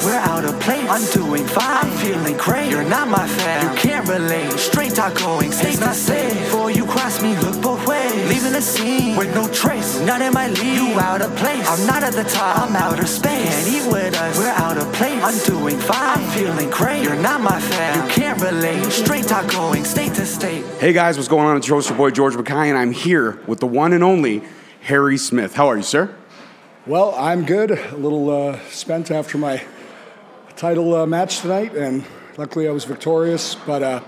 us. 0.00 0.06
We're 0.06 0.18
out 0.18 0.44
of 0.44 0.58
place. 0.60 0.88
I'm 0.88 1.12
doing 1.12 1.46
fine. 1.46 1.84
I'm 1.84 1.98
feeling 1.98 2.36
great. 2.36 2.70
You're 2.70 2.84
not 2.84 3.08
my 3.08 3.26
fan. 3.26 3.72
You 3.72 3.78
can't 3.78 4.08
relate. 4.08 4.50
Straight 4.58 4.94
talk 4.94 5.14
going. 5.18 5.52
Stay 5.52 5.76
not 5.76 5.94
safe. 5.94 6.32
Before 6.32 6.70
you 6.70 6.84
cross 6.86 7.22
me, 7.22 7.36
look 7.38 7.60
both 7.62 7.86
ways. 7.86 8.12
Leaving 8.28 8.52
the 8.52 8.60
scene 8.62 9.16
with 9.16 9.34
no 9.34 9.48
trace. 9.48 10.00
Not 10.00 10.22
in 10.22 10.32
my 10.32 10.48
league. 10.48 10.78
You 10.78 10.98
out 11.00 11.22
of 11.22 11.34
place. 11.36 11.66
I'm 11.68 11.86
not 11.86 12.02
at 12.02 12.12
the 12.12 12.24
top. 12.24 12.58
I'm 12.58 12.76
outer 12.76 13.06
space. 13.06 13.48
Can't 13.48 13.68
eat 13.68 13.92
with 13.92 14.16
us. 14.16 14.38
We're 14.38 14.48
out 14.48 14.76
of 14.76 14.92
place. 14.94 15.22
I'm 15.22 15.38
doing 15.46 15.78
fine. 15.78 16.18
I'm 16.18 16.30
feeling 16.30 16.70
great. 16.70 17.02
You're 17.02 17.16
not 17.16 17.40
my 17.40 17.60
fan. 17.60 17.96
You 17.96 18.14
can't 18.14 18.40
relate. 18.40 18.84
Straight 18.90 19.26
talk 19.26 19.50
going. 19.50 19.84
State 19.84 20.14
to 20.14 20.26
state. 20.26 20.64
Hey 20.78 20.92
guys, 20.92 21.16
what's 21.16 21.28
going 21.28 21.46
on? 21.46 21.56
It's 21.56 21.68
your 21.68 21.76
host, 21.76 21.88
your 21.88 21.98
boy 21.98 22.10
George 22.10 22.34
McKay, 22.34 22.68
and 22.68 22.78
I'm 22.78 22.92
here 22.92 23.38
with 23.46 23.60
the 23.60 23.66
one 23.66 23.92
and 23.92 24.02
only 24.02 24.42
Harry 24.82 25.18
Smith. 25.18 25.54
How 25.54 25.68
are 25.68 25.76
you, 25.76 25.82
sir? 25.82 26.14
Well, 26.86 27.14
I'm 27.16 27.44
good. 27.44 27.72
A 27.72 27.96
little 27.96 28.30
uh, 28.30 28.58
spent 28.70 29.10
after 29.10 29.36
my 29.36 29.62
title 30.60 30.94
uh, 30.94 31.06
match 31.06 31.40
tonight, 31.40 31.74
and 31.74 32.04
luckily 32.36 32.68
I 32.68 32.70
was 32.70 32.84
victorious. 32.84 33.54
But 33.54 33.82
uh, 33.82 34.02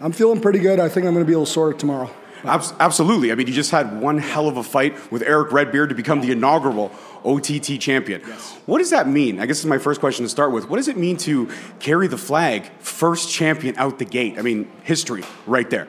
I'm 0.00 0.12
feeling 0.12 0.40
pretty 0.40 0.60
good. 0.60 0.78
I 0.78 0.88
think 0.88 1.04
I'm 1.04 1.14
going 1.14 1.24
to 1.24 1.28
be 1.28 1.32
a 1.32 1.38
little 1.38 1.46
sore 1.52 1.74
tomorrow. 1.74 2.08
Absolutely. 2.44 3.32
I 3.32 3.34
mean, 3.34 3.48
you 3.48 3.52
just 3.52 3.72
had 3.72 4.00
one 4.00 4.18
hell 4.18 4.46
of 4.46 4.56
a 4.56 4.62
fight 4.62 5.10
with 5.10 5.22
Erick 5.22 5.50
Redbeard 5.50 5.88
to 5.88 5.96
become 5.96 6.20
the 6.20 6.30
inaugural 6.30 6.92
OTT 7.24 7.80
champion. 7.80 8.22
Yes. 8.24 8.52
What 8.66 8.78
does 8.78 8.90
that 8.90 9.08
mean? 9.08 9.40
I 9.40 9.46
guess 9.46 9.56
this 9.56 9.60
is 9.60 9.66
my 9.66 9.78
first 9.78 9.98
question 9.98 10.24
to 10.24 10.28
start 10.28 10.52
with. 10.52 10.70
What 10.70 10.76
does 10.76 10.86
it 10.86 10.96
mean 10.96 11.16
to 11.16 11.50
carry 11.80 12.06
the 12.06 12.16
flag, 12.16 12.70
first 12.78 13.28
champion 13.28 13.76
out 13.78 13.98
the 13.98 14.04
gate? 14.04 14.38
I 14.38 14.42
mean, 14.42 14.70
history 14.84 15.24
right 15.44 15.68
there. 15.68 15.88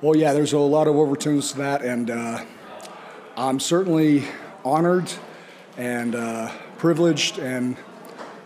Well, 0.00 0.16
yeah, 0.16 0.32
there's 0.32 0.52
a 0.52 0.58
lot 0.58 0.88
of 0.88 0.96
overtones 0.96 1.52
to 1.52 1.58
that, 1.58 1.82
and 1.82 2.10
uh, 2.10 2.44
I'm 3.36 3.60
certainly 3.60 4.24
honored 4.64 5.12
and 5.76 6.16
uh, 6.16 6.50
privileged, 6.78 7.38
and 7.38 7.76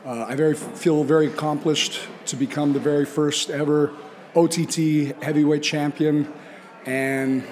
uh, 0.06 0.24
I 0.28 0.36
very 0.36 0.54
feel 0.54 1.02
very 1.04 1.26
accomplished 1.26 2.00
to 2.26 2.36
become 2.36 2.72
the 2.72 2.78
very 2.78 3.04
first 3.04 3.50
ever 3.50 3.92
OTT 4.34 5.20
heavyweight 5.22 5.62
champion, 5.62 6.32
and 6.84 7.42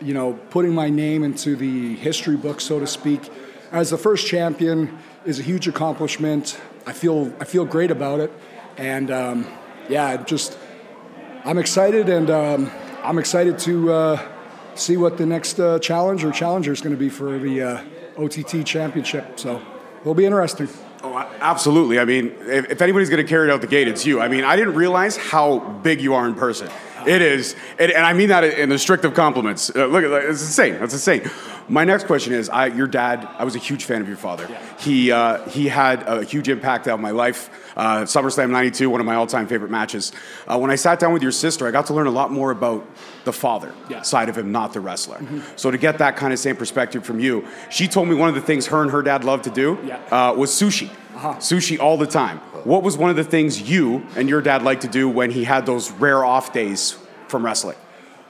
you 0.00 0.12
know, 0.12 0.32
putting 0.50 0.74
my 0.74 0.90
name 0.90 1.22
into 1.22 1.54
the 1.54 1.94
history 1.96 2.36
book, 2.36 2.60
so 2.60 2.80
to 2.80 2.86
speak, 2.86 3.30
as 3.70 3.90
the 3.90 3.98
first 3.98 4.26
champion 4.26 4.98
is 5.24 5.38
a 5.38 5.42
huge 5.42 5.68
accomplishment. 5.68 6.60
I 6.86 6.92
feel 6.92 7.32
I 7.40 7.44
feel 7.44 7.64
great 7.64 7.90
about 7.90 8.18
it, 8.20 8.32
and 8.76 9.10
um, 9.10 9.46
yeah, 9.88 10.22
just 10.24 10.58
I'm 11.44 11.58
excited 11.58 12.08
and. 12.08 12.30
Um, 12.30 12.70
I'm 13.04 13.18
excited 13.18 13.58
to 13.58 13.92
uh, 13.92 14.28
see 14.76 14.96
what 14.96 15.18
the 15.18 15.26
next 15.26 15.60
uh, 15.60 15.78
challenge 15.78 16.24
or 16.24 16.32
challenger 16.32 16.72
is 16.72 16.80
going 16.80 16.94
to 16.94 16.98
be 16.98 17.10
for 17.10 17.38
the 17.38 17.60
uh, 17.60 17.82
OTT 18.16 18.64
championship. 18.64 19.38
So 19.38 19.60
it'll 20.00 20.14
be 20.14 20.24
interesting. 20.24 20.70
Oh, 21.04 21.18
absolutely. 21.18 21.98
I 21.98 22.06
mean, 22.06 22.34
if, 22.40 22.70
if 22.70 22.80
anybody's 22.80 23.10
going 23.10 23.22
to 23.22 23.28
carry 23.28 23.50
it 23.50 23.52
out 23.52 23.60
the 23.60 23.66
gate, 23.66 23.88
it's 23.88 24.06
you. 24.06 24.22
I 24.22 24.28
mean, 24.28 24.42
I 24.42 24.56
didn't 24.56 24.74
realize 24.74 25.18
how 25.18 25.58
big 25.58 26.00
you 26.00 26.14
are 26.14 26.26
in 26.26 26.34
person. 26.34 26.70
It 27.06 27.20
is, 27.20 27.54
and, 27.78 27.92
I 27.92 28.14
mean 28.14 28.30
that 28.30 28.44
in 28.44 28.70
the 28.70 28.78
strict 28.78 29.04
of 29.04 29.12
compliments. 29.12 29.70
Uh, 29.74 29.84
look, 29.84 30.02
it's 30.02 30.40
insane. 30.40 30.78
That's 30.80 30.94
insane. 30.94 31.30
My 31.68 31.84
next 31.84 32.06
question 32.06 32.32
is: 32.32 32.48
I, 32.50 32.66
your 32.66 32.86
dad. 32.86 33.26
I 33.38 33.44
was 33.44 33.54
a 33.54 33.58
huge 33.58 33.84
fan 33.84 34.00
of 34.02 34.08
your 34.08 34.16
father. 34.16 34.46
Yeah. 34.50 34.78
He 34.78 35.10
uh, 35.12 35.48
he 35.48 35.68
had 35.68 36.02
a 36.06 36.22
huge 36.22 36.48
impact 36.48 36.88
on 36.88 37.00
my 37.00 37.10
life. 37.10 37.48
Uh, 37.76 38.02
SummerSlam 38.02 38.50
'92, 38.50 38.88
one 38.90 39.00
of 39.00 39.06
my 39.06 39.14
all-time 39.14 39.46
favorite 39.46 39.70
matches. 39.70 40.12
Uh, 40.46 40.58
when 40.58 40.70
I 40.70 40.74
sat 40.76 40.98
down 41.00 41.12
with 41.12 41.22
your 41.22 41.32
sister, 41.32 41.66
I 41.66 41.70
got 41.70 41.86
to 41.86 41.94
learn 41.94 42.06
a 42.06 42.10
lot 42.10 42.30
more 42.30 42.50
about 42.50 42.86
the 43.24 43.32
father 43.32 43.72
Yeah. 43.88 44.02
side 44.02 44.28
of 44.28 44.36
him, 44.36 44.52
not 44.52 44.72
the 44.74 44.80
wrestler. 44.80 45.20
So 45.56 45.70
to 45.70 45.78
get 45.78 45.98
that 45.98 46.16
kind 46.16 46.32
of 46.32 46.38
same 46.38 46.56
perspective 46.56 47.04
from 47.04 47.18
you, 47.18 47.46
she 47.70 47.88
told 47.88 48.08
me 48.08 48.14
one 48.14 48.28
of 48.28 48.34
the 48.34 48.42
things 48.42 48.66
her 48.66 48.82
and 48.82 48.90
her 48.90 49.02
dad 49.02 49.24
loved 49.24 49.44
to 49.44 49.50
do 49.50 49.78
Yeah. 49.84 49.98
uh, 50.12 50.34
was 50.34 50.50
sushi. 50.50 50.90
Uh-huh. 51.16 51.34
Sushi 51.38 51.78
all 51.80 51.96
the 51.96 52.06
time. 52.06 52.38
What 52.64 52.82
was 52.82 52.96
one 52.98 53.08
of 53.10 53.16
the 53.16 53.24
things 53.24 53.62
you 53.62 54.04
and 54.16 54.28
your 54.28 54.42
dad 54.42 54.62
liked 54.62 54.82
to 54.82 54.88
do 54.88 55.08
when 55.08 55.30
he 55.30 55.44
had 55.44 55.64
those 55.64 55.90
rare 55.92 56.24
off 56.24 56.52
days 56.52 56.96
from 57.28 57.44
wrestling? 57.44 57.76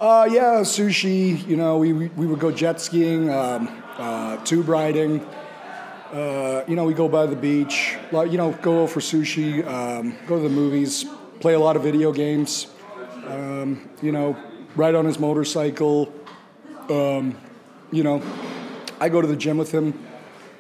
Uh, 0.04 0.28
yeah, 0.30 0.60
sushi. 0.60 1.48
You 1.48 1.56
know, 1.56 1.78
we, 1.78 1.94
we, 1.94 2.26
would 2.26 2.38
go 2.38 2.50
jet 2.50 2.78
skiing, 2.78 3.30
um, 3.30 3.82
uh, 3.96 4.36
tube 4.44 4.68
riding. 4.68 5.26
Uh, 6.12 6.62
you 6.68 6.76
know, 6.76 6.84
we 6.84 6.92
go 6.92 7.08
by 7.08 7.24
the 7.24 7.34
beach. 7.34 7.96
You 8.12 8.36
know, 8.36 8.52
go 8.60 8.86
for 8.86 9.00
sushi. 9.00 9.66
Um, 9.66 10.14
go 10.26 10.36
to 10.36 10.42
the 10.42 10.54
movies. 10.54 11.06
Play 11.40 11.54
a 11.54 11.58
lot 11.58 11.74
of 11.76 11.82
video 11.82 12.12
games. 12.12 12.66
Um, 13.26 13.88
you 14.02 14.12
know, 14.12 14.36
ride 14.76 14.94
on 14.94 15.06
his 15.06 15.18
motorcycle. 15.18 16.12
Um, 16.90 17.38
you 17.90 18.02
know, 18.02 18.22
I 19.00 19.08
go 19.08 19.22
to 19.22 19.26
the 19.26 19.36
gym 19.36 19.56
with 19.56 19.72
him. 19.72 19.98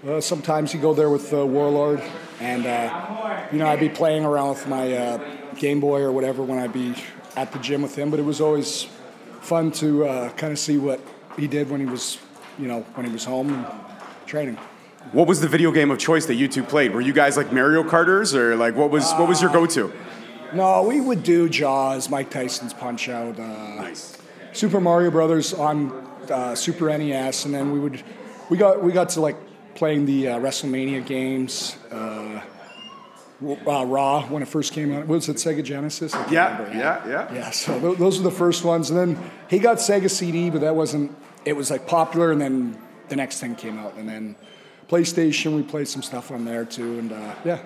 Uh, 0.08 0.22
sometimes 0.22 0.72
he 0.72 0.78
go 0.78 0.94
there 0.94 1.10
with 1.10 1.34
uh, 1.34 1.44
Warlord, 1.44 2.02
and 2.40 2.64
uh, 2.64 3.48
you 3.52 3.58
know 3.58 3.66
I'd 3.66 3.78
be 3.78 3.90
playing 3.90 4.24
around 4.24 4.48
with 4.48 4.66
my 4.68 4.90
uh, 4.90 5.36
Game 5.56 5.80
Boy 5.80 6.00
or 6.00 6.12
whatever 6.12 6.42
when 6.42 6.58
I'd 6.58 6.72
be 6.72 6.94
at 7.36 7.52
the 7.52 7.58
gym 7.58 7.82
with 7.82 7.94
him. 7.94 8.10
But 8.10 8.20
it 8.20 8.24
was 8.24 8.40
always 8.40 8.88
fun 9.44 9.70
to 9.70 10.06
uh, 10.06 10.30
kind 10.30 10.52
of 10.52 10.58
see 10.58 10.78
what 10.78 11.00
he 11.36 11.46
did 11.46 11.70
when 11.70 11.80
he 11.80 11.86
was, 11.86 12.18
you 12.58 12.66
know, 12.66 12.80
when 12.94 13.06
he 13.06 13.12
was 13.12 13.24
home 13.24 13.52
and 13.52 13.66
training. 14.26 14.56
What 15.12 15.28
was 15.28 15.40
the 15.40 15.48
video 15.48 15.70
game 15.70 15.90
of 15.90 15.98
choice 15.98 16.26
that 16.26 16.34
you 16.34 16.48
two 16.48 16.62
played? 16.62 16.94
Were 16.94 17.00
you 17.00 17.12
guys 17.12 17.36
like 17.36 17.52
Mario 17.52 17.82
Karters 17.82 18.34
or 18.34 18.56
like 18.56 18.74
what 18.74 18.90
was 18.90 19.12
what 19.12 19.28
was 19.28 19.42
your 19.42 19.52
go-to? 19.52 19.92
No, 20.54 20.82
we 20.82 21.00
would 21.00 21.22
do 21.22 21.48
Jaws, 21.48 22.08
Mike 22.08 22.30
Tyson's 22.30 22.72
Punch 22.72 23.08
Out, 23.08 23.38
uh, 23.38 23.94
Super 24.52 24.80
Mario 24.80 25.10
Brothers 25.10 25.52
on 25.52 25.90
uh, 26.30 26.54
Super 26.54 26.96
NES, 26.96 27.44
and 27.44 27.52
then 27.54 27.70
we 27.70 27.80
would 27.80 28.02
we 28.48 28.56
got 28.56 28.82
we 28.82 28.92
got 28.92 29.10
to 29.10 29.20
like 29.20 29.36
playing 29.74 30.06
the 30.06 30.28
uh, 30.28 30.38
WrestleMania 30.38 31.04
games. 31.04 31.76
Uh, 33.42 33.84
Raw 33.84 34.22
when 34.28 34.42
it 34.42 34.48
first 34.48 34.72
came 34.72 34.92
out. 34.94 35.06
Was 35.06 35.28
it 35.28 35.36
Sega 35.36 35.62
Genesis? 35.62 36.14
I 36.14 36.24
can't 36.24 36.58
remember. 36.68 36.78
yeah. 36.78 37.32
Yeah, 37.34 37.50
so 37.50 37.78
th- 37.80 37.98
those 37.98 38.18
were 38.18 38.24
the 38.24 38.34
first 38.36 38.64
ones, 38.64 38.90
and 38.90 38.98
then 38.98 39.30
he 39.48 39.58
got 39.58 39.78
Sega 39.78 40.08
CD, 40.10 40.50
but 40.50 40.60
that 40.60 40.74
wasn't. 40.76 41.14
It 41.44 41.54
was 41.54 41.70
like 41.70 41.86
popular, 41.86 42.30
and 42.32 42.40
then 42.40 42.78
the 43.08 43.16
next 43.16 43.40
thing 43.40 43.54
came 43.56 43.78
out, 43.78 43.94
and 43.96 44.08
then 44.08 44.36
PlayStation. 44.88 45.56
We 45.56 45.62
played 45.62 45.88
some 45.88 46.02
stuff 46.02 46.30
on 46.30 46.44
there 46.44 46.64
too, 46.64 46.98
and 46.98 47.12
uh, 47.12 47.34
yeah. 47.44 47.58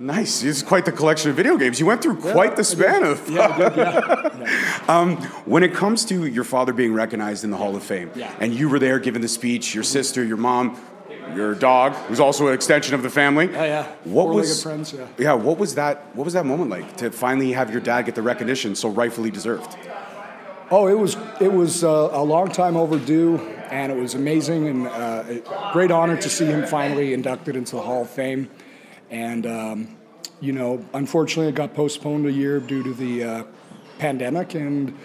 Nice. 0.00 0.42
It's 0.42 0.60
quite 0.62 0.84
the 0.86 0.90
collection 0.90 1.30
of 1.30 1.36
video 1.36 1.56
games. 1.56 1.78
You 1.78 1.86
went 1.86 2.02
through 2.02 2.16
quite 2.16 2.56
the 2.56 2.64
span 2.64 3.04
of. 3.04 3.30
Yeah, 3.30 3.56
did, 3.56 3.76
yeah. 3.76 4.80
Um, 4.88 5.16
when 5.46 5.62
it 5.62 5.72
comes 5.72 6.04
to 6.06 6.26
your 6.26 6.42
father 6.42 6.72
being 6.72 6.92
recognized 6.92 7.44
in 7.44 7.50
the 7.50 7.56
Hall 7.56 7.76
of 7.76 7.82
Fame, 7.84 8.10
Yeah. 8.16 8.34
and 8.40 8.52
you 8.52 8.68
were 8.68 8.80
there 8.80 8.98
giving 8.98 9.22
the 9.22 9.28
speech, 9.28 9.72
your 9.74 9.84
sister, 9.84 10.24
your 10.24 10.36
mom, 10.36 10.76
your 11.34 11.54
dog, 11.54 11.94
who's 12.08 12.20
also 12.20 12.48
an 12.48 12.54
extension 12.54 12.94
of 12.94 13.02
the 13.02 13.10
family. 13.10 13.48
Oh, 13.48 13.64
yeah. 13.64 13.86
What 14.04 14.24
Four-legged 14.24 14.48
was 14.48 14.62
friends, 14.62 14.92
yeah. 14.92 15.06
Yeah. 15.18 15.34
What 15.34 15.58
was 15.58 15.74
that? 15.76 16.14
What 16.14 16.24
was 16.24 16.34
that 16.34 16.46
moment 16.46 16.70
like 16.70 16.96
to 16.98 17.10
finally 17.10 17.52
have 17.52 17.70
your 17.70 17.80
dad 17.80 18.02
get 18.02 18.14
the 18.14 18.22
recognition 18.22 18.74
so 18.74 18.88
rightfully 18.88 19.30
deserved? 19.30 19.76
Oh, 20.70 20.86
it 20.88 20.98
was 20.98 21.16
it 21.40 21.52
was 21.52 21.84
uh, 21.84 22.08
a 22.12 22.22
long 22.22 22.50
time 22.50 22.76
overdue, 22.76 23.38
and 23.70 23.92
it 23.92 23.96
was 23.96 24.14
amazing 24.14 24.68
and 24.68 24.86
uh, 24.86 25.24
a 25.28 25.70
great 25.72 25.90
honor 25.90 26.16
to 26.16 26.28
see 26.28 26.46
him 26.46 26.66
finally 26.66 27.12
inducted 27.12 27.54
into 27.54 27.76
the 27.76 27.82
Hall 27.82 28.02
of 28.02 28.10
Fame. 28.10 28.50
And 29.10 29.46
um, 29.46 29.96
you 30.40 30.52
know, 30.52 30.84
unfortunately, 30.94 31.48
it 31.48 31.54
got 31.54 31.74
postponed 31.74 32.26
a 32.26 32.32
year 32.32 32.60
due 32.60 32.82
to 32.82 32.94
the 32.94 33.24
uh, 33.24 33.44
pandemic, 33.98 34.54
and 34.54 34.96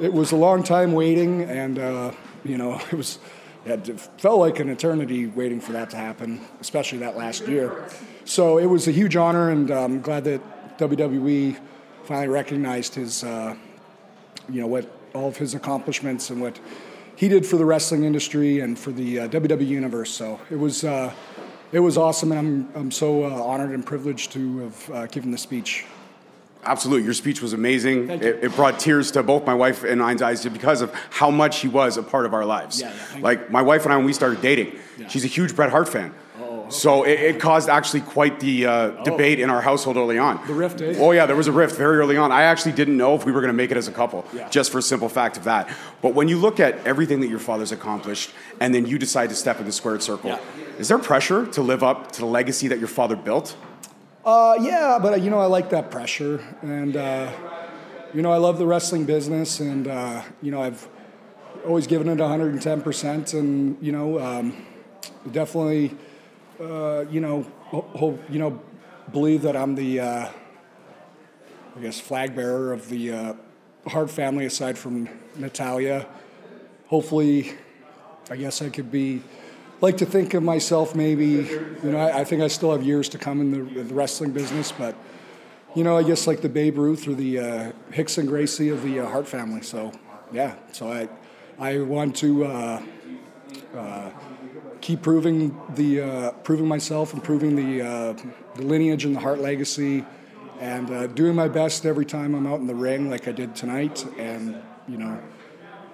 it 0.00 0.12
was 0.12 0.32
a 0.32 0.36
long 0.36 0.62
time 0.62 0.92
waiting. 0.92 1.42
And 1.42 1.78
uh, 1.78 2.12
you 2.44 2.58
know, 2.58 2.74
it 2.92 2.94
was 2.94 3.18
it 3.66 4.00
felt 4.18 4.40
like 4.40 4.60
an 4.60 4.68
eternity 4.68 5.26
waiting 5.26 5.60
for 5.60 5.72
that 5.72 5.90
to 5.90 5.96
happen, 5.96 6.40
especially 6.60 6.98
that 6.98 7.16
last 7.16 7.46
year. 7.48 7.88
So 8.24 8.58
it 8.58 8.66
was 8.66 8.88
a 8.88 8.92
huge 8.92 9.16
honor, 9.16 9.50
and 9.50 9.70
I'm 9.70 10.00
glad 10.00 10.24
that 10.24 10.78
WWE 10.78 11.58
finally 12.04 12.28
recognized 12.28 12.94
his. 12.94 13.24
Uh, 13.24 13.56
you 14.48 14.60
know 14.60 14.66
what 14.66 14.90
all 15.14 15.28
of 15.28 15.36
his 15.36 15.54
accomplishments 15.54 16.30
and 16.30 16.40
what 16.40 16.58
he 17.16 17.28
did 17.28 17.46
for 17.46 17.56
the 17.56 17.64
wrestling 17.64 18.04
industry 18.04 18.60
and 18.60 18.78
for 18.78 18.92
the 18.92 19.20
uh, 19.20 19.28
WWE 19.28 19.66
universe. 19.66 20.10
So 20.10 20.38
it 20.50 20.56
was 20.56 20.84
uh, 20.84 21.12
it 21.72 21.80
was 21.80 21.96
awesome, 21.96 22.32
and 22.32 22.38
I'm 22.38 22.68
I'm 22.74 22.90
so 22.90 23.24
uh, 23.24 23.42
honored 23.42 23.70
and 23.70 23.84
privileged 23.84 24.32
to 24.32 24.58
have 24.58 24.90
uh, 24.90 25.06
given 25.06 25.30
the 25.30 25.38
speech. 25.38 25.84
Absolutely. 26.66 27.04
Your 27.04 27.14
speech 27.14 27.40
was 27.40 27.52
amazing. 27.52 28.10
It, 28.10 28.22
it 28.44 28.56
brought 28.56 28.78
tears 28.80 29.10
to 29.12 29.22
both 29.22 29.46
my 29.46 29.54
wife 29.54 29.84
and 29.84 30.02
I's 30.02 30.20
eyes 30.22 30.44
because 30.44 30.80
of 30.82 30.92
how 31.10 31.30
much 31.30 31.60
he 31.60 31.68
was 31.68 31.96
a 31.96 32.02
part 32.02 32.26
of 32.26 32.34
our 32.34 32.44
lives. 32.44 32.80
Yeah, 32.80 32.92
yeah, 33.14 33.20
like 33.22 33.50
my 33.50 33.62
wife 33.62 33.84
and 33.84 33.92
I, 33.92 33.96
when 33.96 34.06
we 34.06 34.12
started 34.12 34.40
dating, 34.42 34.76
Yeah. 34.98 35.08
she's 35.08 35.24
a 35.24 35.28
huge 35.28 35.54
Bret 35.54 35.70
Hart 35.70 35.88
fan. 35.88 36.12
Oh, 36.40 36.68
So 36.68 37.04
it, 37.04 37.20
it 37.20 37.40
caused 37.40 37.68
actually 37.68 38.00
quite 38.00 38.40
the 38.40 38.66
uh, 38.66 38.88
debate 39.04 39.38
in 39.40 39.48
our 39.50 39.60
household 39.62 39.96
early 39.96 40.18
on. 40.18 40.44
The 40.46 40.54
rift, 40.54 40.80
eh? 40.82 40.94
Oh 40.98 41.12
yeah, 41.12 41.24
there 41.26 41.36
was 41.36 41.46
a 41.46 41.52
rift 41.52 41.76
very 41.76 41.98
early 41.98 42.16
on. 42.16 42.32
I 42.32 42.42
actually 42.42 42.72
didn't 42.72 42.96
know 42.96 43.14
if 43.14 43.24
we 43.24 43.30
were 43.32 43.40
going 43.40 43.52
to 43.52 43.60
make 43.62 43.70
it 43.70 43.76
as 43.76 43.86
a 43.88 43.92
couple, 43.92 44.26
just 44.50 44.72
for 44.72 44.78
a 44.78 44.82
simple 44.82 45.08
fact 45.08 45.36
of 45.36 45.44
that. 45.44 45.68
But 46.02 46.14
when 46.14 46.26
you 46.28 46.36
look 46.38 46.58
at 46.60 46.84
everything 46.86 47.20
that 47.20 47.28
your 47.28 47.38
father's 47.38 47.72
accomplished, 47.72 48.30
and 48.60 48.74
then 48.74 48.84
you 48.86 48.98
decide 48.98 49.28
to 49.30 49.36
step 49.36 49.60
in 49.60 49.66
the 49.66 49.72
squared 49.72 50.02
circle, 50.02 50.38
is 50.78 50.88
there 50.88 50.98
pressure 50.98 51.46
to 51.46 51.62
live 51.62 51.82
up 51.84 52.10
to 52.12 52.20
the 52.20 52.26
legacy 52.26 52.68
that 52.68 52.78
your 52.80 52.88
father 52.88 53.16
built? 53.16 53.56
Uh, 54.26 54.58
yeah, 54.60 54.98
but 55.00 55.12
uh, 55.12 55.16
you 55.16 55.30
know 55.30 55.38
I 55.38 55.46
like 55.46 55.70
that 55.70 55.88
pressure, 55.92 56.42
and 56.60 56.96
uh, 56.96 57.30
you 58.12 58.22
know 58.22 58.32
I 58.32 58.38
love 58.38 58.58
the 58.58 58.66
wrestling 58.66 59.04
business, 59.04 59.60
and 59.60 59.86
uh, 59.86 60.20
you 60.42 60.50
know 60.50 60.60
I've 60.60 60.88
always 61.64 61.86
given 61.86 62.08
it 62.08 62.18
110 62.18 62.82
percent, 62.82 63.34
and 63.34 63.76
you 63.80 63.92
know 63.92 64.18
um, 64.18 64.66
definitely 65.30 65.96
uh, 66.60 67.04
you 67.08 67.20
know, 67.20 67.46
ho- 67.66 67.88
ho- 67.94 68.18
you 68.28 68.40
know, 68.40 68.60
believe 69.12 69.42
that 69.42 69.56
I'm 69.56 69.74
the, 69.76 70.00
uh, 70.00 70.28
I 71.76 71.80
guess, 71.80 72.00
flag 72.00 72.34
bearer 72.34 72.72
of 72.72 72.88
the 72.88 73.36
Hart 73.86 74.10
family 74.10 74.46
aside 74.46 74.76
from 74.76 75.08
Natalya. 75.36 76.06
Hopefully, 76.88 77.52
I 78.30 78.36
guess 78.36 78.60
I 78.62 78.70
could 78.70 78.90
be, 78.90 79.22
like 79.80 79.98
to 79.98 80.06
think 80.06 80.34
of 80.34 80.42
myself 80.42 80.94
maybe, 80.94 81.24
you 81.82 81.90
know, 81.92 81.98
I, 81.98 82.20
I 82.20 82.24
think 82.24 82.42
I 82.42 82.48
still 82.48 82.72
have 82.72 82.82
years 82.82 83.08
to 83.10 83.18
come 83.18 83.40
in 83.40 83.50
the, 83.50 83.82
the 83.82 83.94
wrestling 83.94 84.32
business, 84.32 84.72
but, 84.72 84.94
you 85.74 85.84
know, 85.84 85.96
I 85.96 86.02
guess 86.02 86.26
like 86.26 86.40
the 86.40 86.48
Babe 86.48 86.78
Ruth 86.78 87.06
or 87.06 87.14
the 87.14 87.38
uh, 87.38 87.72
Rickson 87.90 88.26
Gracie 88.26 88.70
of 88.70 88.82
the 88.82 89.00
uh, 89.00 89.08
Hart 89.08 89.28
family. 89.28 89.62
So, 89.62 89.92
yeah, 90.32 90.54
so 90.72 90.90
I, 90.90 91.08
I 91.58 91.80
want 91.80 92.16
to 92.16 92.46
uh, 92.46 92.82
uh, 93.76 94.10
keep 94.80 95.02
proving 95.02 95.60
the, 95.74 96.00
uh, 96.00 96.30
proving 96.32 96.66
myself, 96.66 97.12
improving 97.12 97.56
the, 97.56 97.86
uh, 97.86 98.14
the 98.54 98.62
lineage 98.62 99.04
and 99.04 99.14
the 99.14 99.20
Hart 99.20 99.40
legacy, 99.40 100.04
and 100.58 101.14
doing 101.14 101.34
my 101.34 101.48
best 101.48 101.84
every 101.84 102.06
time 102.06 102.34
I'm 102.34 102.46
out 102.46 102.60
in 102.60 102.66
the 102.66 102.74
ring, 102.74 103.10
like 103.10 103.28
I 103.28 103.32
did 103.32 103.54
tonight, 103.54 104.06
and 104.16 104.56
you 104.88 104.96
know, 104.96 105.20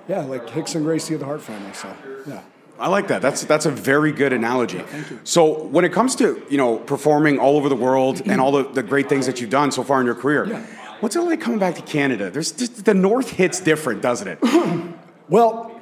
yeah, 0.06 0.20
like 0.20 0.46
Rickson 0.50 0.84
Gracie 0.84 1.14
of 1.14 1.20
the 1.20 1.26
Hart 1.26 1.42
family. 1.42 1.72
So, 1.72 1.92
yeah. 2.28 2.42
I 2.78 2.88
like 2.88 3.08
that. 3.08 3.22
That's 3.22 3.44
that's 3.44 3.66
a 3.66 3.70
very 3.70 4.12
good 4.12 4.32
analogy. 4.32 4.82
So 5.24 5.64
when 5.64 5.84
it 5.84 5.92
comes 5.92 6.16
to 6.16 6.42
you 6.50 6.56
know 6.58 6.78
performing 6.78 7.38
all 7.38 7.56
over 7.56 7.68
the 7.68 7.76
world 7.76 8.22
and 8.26 8.40
all 8.40 8.52
the, 8.52 8.64
the 8.64 8.82
great 8.82 9.08
things 9.08 9.26
that 9.26 9.40
you've 9.40 9.50
done 9.50 9.70
so 9.70 9.84
far 9.84 10.00
in 10.00 10.06
your 10.06 10.14
career, 10.16 10.46
Yeah. 10.46 10.66
what's 11.00 11.14
it 11.14 11.20
like 11.20 11.40
coming 11.40 11.58
back 11.60 11.74
to 11.76 11.82
Canada? 11.82 12.30
There's 12.30 12.50
just, 12.52 12.84
the 12.84 12.94
North 12.94 13.30
hits 13.30 13.60
different, 13.60 14.02
doesn't 14.02 14.28
it? 14.28 14.38
Well, 15.28 15.80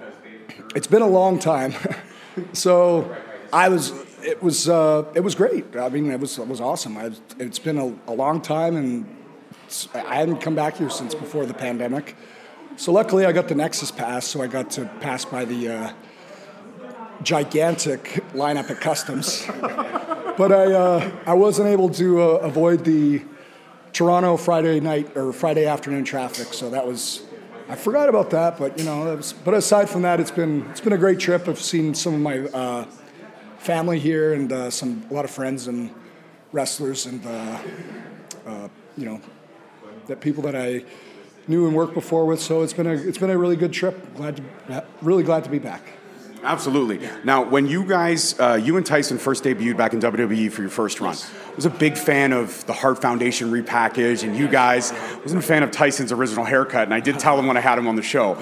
it's 0.76 0.86
been 0.86 1.02
a 1.02 1.08
long 1.08 1.40
time, 1.40 1.74
so 2.52 3.16
I 3.52 3.68
was. 3.68 3.92
It 4.22 4.40
was. 4.42 4.68
Uh, 4.68 5.10
it 5.14 5.20
was 5.20 5.34
great. 5.34 5.74
I 5.74 5.88
mean, 5.88 6.10
it 6.10 6.20
was. 6.20 6.38
It 6.38 6.46
was 6.46 6.60
awesome. 6.60 6.96
I, 6.96 7.10
it's 7.38 7.58
been 7.58 7.78
a, 7.78 7.92
a 8.06 8.14
long 8.14 8.42
time, 8.42 8.76
and 8.76 9.06
I 9.94 10.16
hadn't 10.16 10.40
come 10.40 10.54
back 10.54 10.76
here 10.76 10.90
since 10.90 11.14
before 11.14 11.46
the 11.46 11.54
pandemic. 11.54 12.14
So 12.76 12.92
luckily, 12.92 13.24
I 13.26 13.32
got 13.32 13.48
the 13.48 13.54
Nexus 13.56 13.90
pass, 13.90 14.24
so 14.26 14.40
I 14.42 14.46
got 14.46 14.70
to 14.72 14.84
pass 15.00 15.24
by 15.24 15.44
the 15.44 15.68
uh, 15.68 15.92
gigantic 17.22 18.24
lineup 18.32 18.70
at 18.70 18.80
customs. 18.80 19.44
but 20.36 20.52
I, 20.52 20.72
uh, 20.72 21.10
I 21.26 21.34
wasn't 21.34 21.68
able 21.68 21.90
to 21.90 22.22
uh, 22.22 22.24
avoid 22.36 22.84
the 22.84 23.22
Toronto 23.92 24.36
Friday 24.36 24.80
night 24.80 25.16
or 25.16 25.32
Friday 25.32 25.66
afternoon 25.66 26.04
traffic, 26.04 26.52
so 26.54 26.70
that 26.70 26.86
was. 26.86 27.22
I 27.68 27.76
forgot 27.76 28.08
about 28.08 28.30
that, 28.30 28.58
but 28.58 28.76
you 28.78 28.84
know, 28.84 29.14
was, 29.14 29.32
but 29.32 29.54
aside 29.54 29.88
from 29.88 30.02
that, 30.02 30.18
it's 30.18 30.30
been 30.30 30.66
it's 30.70 30.80
been 30.80 30.92
a 30.92 30.98
great 30.98 31.20
trip. 31.20 31.46
I've 31.46 31.60
seen 31.60 31.94
some 31.94 32.14
of 32.14 32.20
my 32.20 32.40
uh, 32.40 32.84
family 33.58 33.98
here 33.98 34.32
and 34.32 34.52
uh, 34.52 34.70
some 34.70 35.04
a 35.10 35.14
lot 35.14 35.24
of 35.24 35.30
friends 35.30 35.68
and 35.68 35.94
wrestlers 36.52 37.06
and 37.06 37.24
uh, 37.24 37.58
uh, 38.46 38.68
you 38.96 39.04
know 39.04 39.20
that 40.06 40.20
people 40.20 40.42
that 40.44 40.56
I 40.56 40.84
knew 41.46 41.66
and 41.66 41.76
worked 41.76 41.94
before 41.94 42.26
with. 42.26 42.40
So 42.40 42.62
it's 42.62 42.72
been 42.72 42.86
a 42.86 42.94
it's 42.94 43.18
been 43.18 43.30
a 43.30 43.38
really 43.38 43.56
good 43.56 43.72
trip. 43.72 44.16
Glad 44.16 44.38
to 44.38 44.84
really 45.02 45.22
glad 45.22 45.44
to 45.44 45.50
be 45.50 45.58
back. 45.58 45.99
Absolutely. 46.42 47.06
Now, 47.24 47.42
when 47.42 47.66
you 47.66 47.84
guys, 47.84 48.38
uh, 48.38 48.58
you 48.62 48.76
and 48.76 48.86
Tyson 48.86 49.18
first 49.18 49.44
debuted 49.44 49.76
back 49.76 49.92
in 49.92 50.00
WWE 50.00 50.50
for 50.50 50.62
your 50.62 50.70
first 50.70 51.00
run, 51.00 51.14
I 51.14 51.54
was 51.54 51.66
a 51.66 51.70
big 51.70 51.96
fan 51.96 52.32
of 52.32 52.64
the 52.66 52.72
Hart 52.72 53.02
Foundation 53.02 53.50
repackage, 53.50 54.24
and 54.24 54.36
you 54.36 54.48
guys 54.48 54.92
wasn't 55.22 55.42
a 55.42 55.46
fan 55.46 55.62
of 55.62 55.70
Tyson's 55.70 56.12
original 56.12 56.44
haircut, 56.44 56.84
and 56.84 56.94
I 56.94 57.00
did 57.00 57.18
tell 57.18 57.38
him 57.38 57.46
when 57.46 57.56
I 57.56 57.60
had 57.60 57.78
him 57.78 57.86
on 57.86 57.96
the 57.96 58.02
show. 58.02 58.36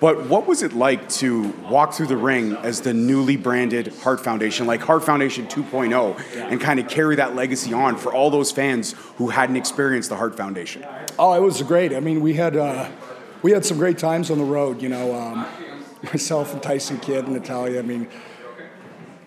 But 0.00 0.26
what 0.26 0.46
was 0.46 0.62
it 0.62 0.72
like 0.72 1.08
to 1.10 1.48
walk 1.70 1.94
through 1.94 2.08
the 2.08 2.16
ring 2.16 2.54
as 2.56 2.80
the 2.80 2.92
newly 2.92 3.36
branded 3.36 3.92
Hart 4.02 4.20
Foundation, 4.20 4.66
like 4.66 4.80
Hart 4.80 5.04
Foundation 5.04 5.46
2.0, 5.46 6.50
and 6.50 6.60
kind 6.60 6.80
of 6.80 6.88
carry 6.88 7.16
that 7.16 7.34
legacy 7.36 7.72
on 7.72 7.96
for 7.96 8.12
all 8.12 8.30
those 8.30 8.50
fans 8.50 8.94
who 9.16 9.28
hadn't 9.28 9.56
experienced 9.56 10.08
the 10.08 10.16
Hart 10.16 10.36
Foundation? 10.36 10.84
Oh, 11.18 11.32
it 11.34 11.40
was 11.40 11.62
great. 11.62 11.94
I 11.94 12.00
mean, 12.00 12.20
we 12.20 12.34
had 12.34 12.56
uh, 12.56 12.90
we 13.42 13.52
had 13.52 13.64
some 13.64 13.78
great 13.78 13.98
times 13.98 14.30
on 14.30 14.38
the 14.38 14.44
road. 14.44 14.82
You 14.82 14.88
know, 14.88 15.14
um, 15.14 15.46
myself 16.12 16.52
and 16.52 16.62
Tyson 16.62 16.98
Kidd 17.00 17.24
and 17.24 17.34
Natalya. 17.34 17.78
I 17.78 17.82
mean, 17.82 18.08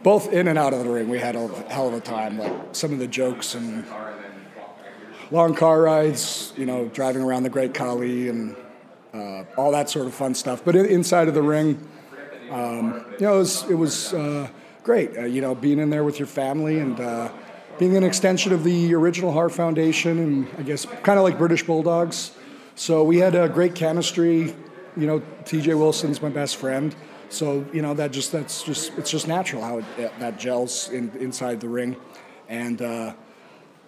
both 0.03 0.31
in 0.31 0.47
and 0.47 0.57
out 0.57 0.73
of 0.73 0.83
the 0.83 0.89
ring, 0.89 1.09
we 1.09 1.19
had 1.19 1.35
a 1.35 1.47
hell 1.69 1.87
of 1.87 1.93
a 1.93 1.99
time. 1.99 2.37
Like 2.37 2.53
some 2.73 2.93
of 2.93 2.99
the 2.99 3.07
jokes 3.07 3.55
and 3.55 3.85
long 5.31 5.55
car 5.55 5.81
rides. 5.81 6.53
You 6.57 6.65
know, 6.65 6.87
driving 6.87 7.21
around 7.21 7.43
the 7.43 7.49
Great 7.49 7.73
Khali 7.73 8.29
and 8.29 8.55
uh, 9.13 9.43
all 9.57 9.71
that 9.71 9.89
sort 9.89 10.07
of 10.07 10.13
fun 10.13 10.33
stuff. 10.35 10.63
But 10.63 10.75
inside 10.75 11.27
of 11.27 11.33
the 11.33 11.41
ring, 11.41 11.87
um, 12.51 13.05
you 13.19 13.25
know, 13.25 13.35
it 13.35 13.39
was 13.39 13.69
it 13.69 13.75
was 13.75 14.13
uh, 14.13 14.47
great. 14.83 15.17
Uh, 15.17 15.25
you 15.25 15.41
know, 15.41 15.55
being 15.55 15.79
in 15.79 15.89
there 15.89 16.03
with 16.03 16.19
your 16.19 16.27
family 16.27 16.79
and. 16.79 16.99
Uh, 16.99 17.29
being 17.77 17.95
an 17.95 18.03
extension 18.03 18.53
of 18.53 18.63
the 18.63 18.95
original 18.95 19.31
Hart 19.31 19.51
Foundation, 19.51 20.17
and 20.17 20.47
I 20.57 20.63
guess 20.63 20.85
kind 21.03 21.19
of 21.19 21.23
like 21.23 21.37
British 21.37 21.61
Bulldogs. 21.61 22.31
So 22.73 23.03
we 23.03 23.17
had 23.17 23.35
a 23.35 23.47
great 23.47 23.75
chemistry. 23.75 24.55
You 24.97 25.07
know, 25.07 25.21
T.J. 25.45 25.75
Wilson's 25.75 26.21
my 26.21 26.29
best 26.29 26.55
friend, 26.55 26.95
so 27.29 27.65
you 27.71 27.81
know 27.81 27.93
that 27.93 28.11
just 28.11 28.31
that's 28.31 28.63
just 28.63 28.97
it's 28.97 29.11
just 29.11 29.27
natural 29.27 29.61
how 29.61 29.79
it, 29.79 29.85
that 30.19 30.39
gels 30.39 30.89
in, 30.89 31.11
inside 31.19 31.59
the 31.59 31.69
ring, 31.69 31.95
and 32.49 32.81
uh, 32.81 33.13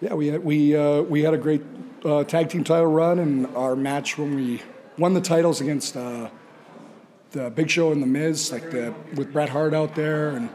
yeah, 0.00 0.14
we 0.14 0.28
had, 0.28 0.44
we 0.44 0.76
uh, 0.76 1.02
we 1.02 1.22
had 1.22 1.34
a 1.34 1.38
great 1.38 1.62
uh, 2.04 2.24
tag 2.24 2.48
team 2.48 2.64
title 2.64 2.86
run, 2.86 3.18
and 3.18 3.46
our 3.56 3.76
match 3.76 4.16
when 4.16 4.34
we 4.34 4.62
won 4.98 5.14
the 5.14 5.20
titles 5.20 5.60
against 5.60 5.96
uh, 5.96 6.30
the 7.32 7.50
Big 7.50 7.70
Show 7.70 7.92
and 7.92 8.02
the 8.02 8.06
Miz, 8.06 8.52
like 8.52 8.70
the 8.70 8.94
with 9.14 9.32
Bret 9.32 9.48
Hart 9.48 9.74
out 9.74 9.94
there, 9.94 10.30
and 10.30 10.48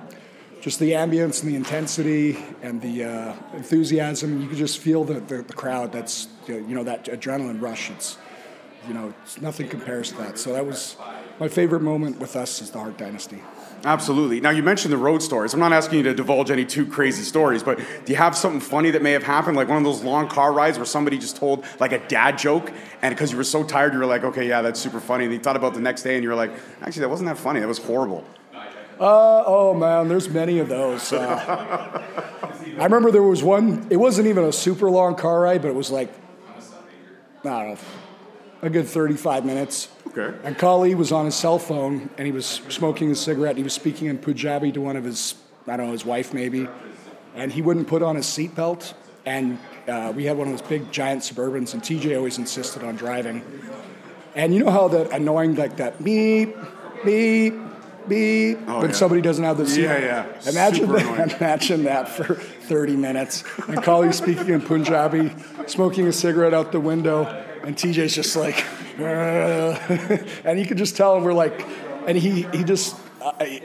just 0.62 0.80
the 0.80 0.92
ambience 0.92 1.44
and 1.44 1.52
the 1.52 1.56
intensity 1.56 2.44
and 2.64 2.82
the 2.82 3.04
uh, 3.04 3.34
enthusiasm. 3.54 4.42
You 4.42 4.48
could 4.48 4.58
just 4.58 4.80
feel 4.80 5.04
the, 5.04 5.20
the, 5.20 5.44
the 5.44 5.54
crowd. 5.54 5.92
That's 5.92 6.28
you 6.48 6.62
know 6.62 6.84
that 6.84 7.06
adrenaline 7.06 7.62
rush. 7.62 7.92
It's 7.92 8.18
you 8.88 8.94
know 8.94 9.14
it's, 9.24 9.42
nothing 9.42 9.68
compares 9.68 10.12
to 10.12 10.18
that. 10.18 10.38
So 10.38 10.54
that 10.54 10.66
was 10.66 10.98
my 11.40 11.48
favorite 11.48 11.82
moment 11.82 12.20
with 12.20 12.36
us 12.36 12.62
is 12.62 12.72
the 12.72 12.80
Hart 12.80 12.98
Dynasty. 12.98 13.42
Absolutely. 13.84 14.42
Now, 14.42 14.50
you 14.50 14.64
mentioned 14.64 14.92
the 14.92 14.98
road 14.98 15.22
stories. 15.22 15.54
I'm 15.54 15.60
not 15.60 15.72
asking 15.72 16.00
you 16.00 16.04
to 16.06 16.16
divulge 16.16 16.50
any 16.50 16.66
too 16.66 16.88
crazy 16.88 17.22
stories, 17.22 17.62
but 17.62 17.78
do 17.78 18.14
you 18.14 18.16
have 18.16 18.36
something 18.36 18.60
funny 18.60 18.90
that 18.92 19.04
may 19.04 19.12
have 19.12 19.22
happened, 19.22 19.56
like 19.56 19.68
one 19.68 19.78
of 19.78 19.84
those 19.84 20.04
long 20.04 20.28
car 20.28 20.52
rides 20.52 20.80
where 20.80 20.86
somebody 20.86 21.20
just 21.20 21.36
told 21.36 21.64
like 21.80 21.92
a 21.92 22.00
dad 22.08 22.38
joke, 22.38 22.72
and 23.04 23.14
because 23.14 23.32
you 23.32 23.38
were 23.38 23.44
so 23.44 23.64
tired, 23.64 23.94
you 23.94 24.00
were 24.00 24.08
like, 24.08 24.24
okay, 24.24 24.48
yeah, 24.48 24.64
that's 24.64 24.80
super 24.80 25.00
funny. 25.00 25.26
And 25.26 25.34
you 25.34 25.40
thought 25.40 25.56
about 25.56 25.76
the 25.76 25.82
next 25.82 26.02
day, 26.02 26.16
and 26.16 26.24
you 26.24 26.30
were 26.30 26.36
like, 26.36 26.52
actually, 26.82 27.02
that 27.02 27.10
wasn't 27.10 27.30
that 27.30 27.38
funny. 27.38 27.60
That 27.60 27.68
was 27.68 27.78
horrible. 27.78 28.26
Uh, 29.00 29.44
oh 29.46 29.74
man, 29.74 30.08
there's 30.08 30.30
many 30.30 30.60
of 30.60 30.70
those. 30.70 31.12
Uh, 31.12 32.02
I 32.80 32.84
remember 32.84 33.12
there 33.12 33.22
was 33.22 33.44
one. 33.44 33.86
It 33.90 33.98
wasn't 33.98 34.28
even 34.28 34.46
a 34.46 34.54
super 34.54 34.90
long 34.90 35.16
car 35.16 35.42
ride, 35.42 35.62
but 35.62 35.68
it 35.68 35.76
was 35.76 35.92
like 35.92 36.12
I 37.44 37.64
don't 37.64 37.70
know, 37.70 37.78
a 38.66 38.70
good 38.70 38.88
35 38.88 39.46
minutes. 39.46 39.90
Okay. 40.08 40.36
And 40.44 40.58
Khali 40.58 40.96
was 40.96 41.12
on 41.12 41.26
his 41.26 41.36
cell 41.36 41.60
phone 41.60 42.10
and 42.18 42.26
he 42.26 42.32
was 42.32 42.46
smoking 42.46 43.12
a 43.12 43.16
cigarette. 43.16 43.52
And 43.52 43.58
he 43.60 43.64
was 43.64 43.74
speaking 43.74 44.08
in 44.08 44.18
Punjabi 44.18 44.72
to 44.74 44.82
one 44.82 44.96
of 44.96 45.04
his, 45.04 45.36
I 45.68 45.78
don't 45.78 45.88
know, 45.88 45.92
his 45.92 46.06
wife 46.06 46.34
maybe, 46.34 46.68
and 47.36 47.52
he 47.52 47.62
wouldn't 47.62 47.88
put 47.88 48.02
on 48.02 48.16
his 48.16 48.26
seatbelt. 48.26 48.94
And 49.26 49.58
uh, 49.88 50.14
we 50.16 50.26
had 50.26 50.38
one 50.38 50.48
of 50.48 50.54
those 50.58 50.68
big 50.68 50.92
giant 50.92 51.22
Suburbans, 51.24 51.74
and 51.74 51.82
TJ 51.82 52.16
always 52.16 52.38
insisted 52.38 52.84
on 52.84 52.96
driving. 52.96 53.44
And 54.36 54.54
you 54.54 54.64
know 54.64 54.72
how 54.72 54.88
that 54.90 55.12
annoying 55.12 55.56
like 55.56 55.78
that 55.78 56.04
beep, 56.04 56.56
beep, 57.04 57.54
beep 58.08 58.60
Oh, 58.68 58.82
when 58.82 58.90
yeah. 58.90 58.96
somebody 58.96 59.22
doesn't 59.22 59.44
have 59.44 59.58
the 59.58 59.66
seat. 59.68 59.84
Yeah, 59.84 59.98
yeah. 60.00 60.50
Imagine 60.50 60.88
Super 60.88 61.00
that. 61.00 61.06
annoying. 61.14 61.30
Imagine 61.40 61.84
that 61.86 62.08
for 62.10 62.36
30 62.36 62.96
minutes. 62.96 63.44
And 63.68 63.82
Khali 63.82 64.12
speaking 64.12 64.50
in 64.50 64.62
Punjabi, 64.62 65.34
smoking 65.68 66.08
a 66.08 66.12
cigarette 66.14 66.54
out 66.54 66.72
the 66.72 66.80
window, 66.80 67.45
and 67.66 67.76
TJ's 67.76 68.14
just 68.14 68.36
like, 68.36 68.64
and 70.46 70.60
you 70.60 70.66
could 70.66 70.78
just 70.78 70.96
tell 70.96 71.20
we're 71.20 71.34
like, 71.34 71.66
and 72.08 72.18
he 72.18 72.44
he 72.44 72.64
just. 72.64 72.96
Uh, 73.22 73.34
he, 73.44 73.62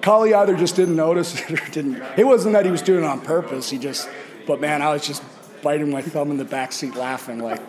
Khali 0.00 0.34
either 0.34 0.54
just 0.54 0.76
didn't 0.76 0.96
notice 0.96 1.40
it 1.40 1.50
or 1.50 1.70
didn't. 1.70 2.02
It 2.18 2.24
wasn't 2.24 2.52
that 2.52 2.66
he 2.66 2.70
was 2.70 2.82
doing 2.82 3.04
it 3.04 3.06
on 3.06 3.22
purpose. 3.22 3.70
He 3.70 3.78
just, 3.78 4.06
but 4.46 4.60
man, 4.60 4.82
I 4.82 4.92
was 4.92 5.06
just 5.06 5.22
biting 5.62 5.90
my 5.90 6.02
thumb 6.02 6.30
in 6.30 6.36
the 6.36 6.44
back 6.44 6.72
seat 6.72 6.94
laughing 6.94 7.38
like 7.38 7.64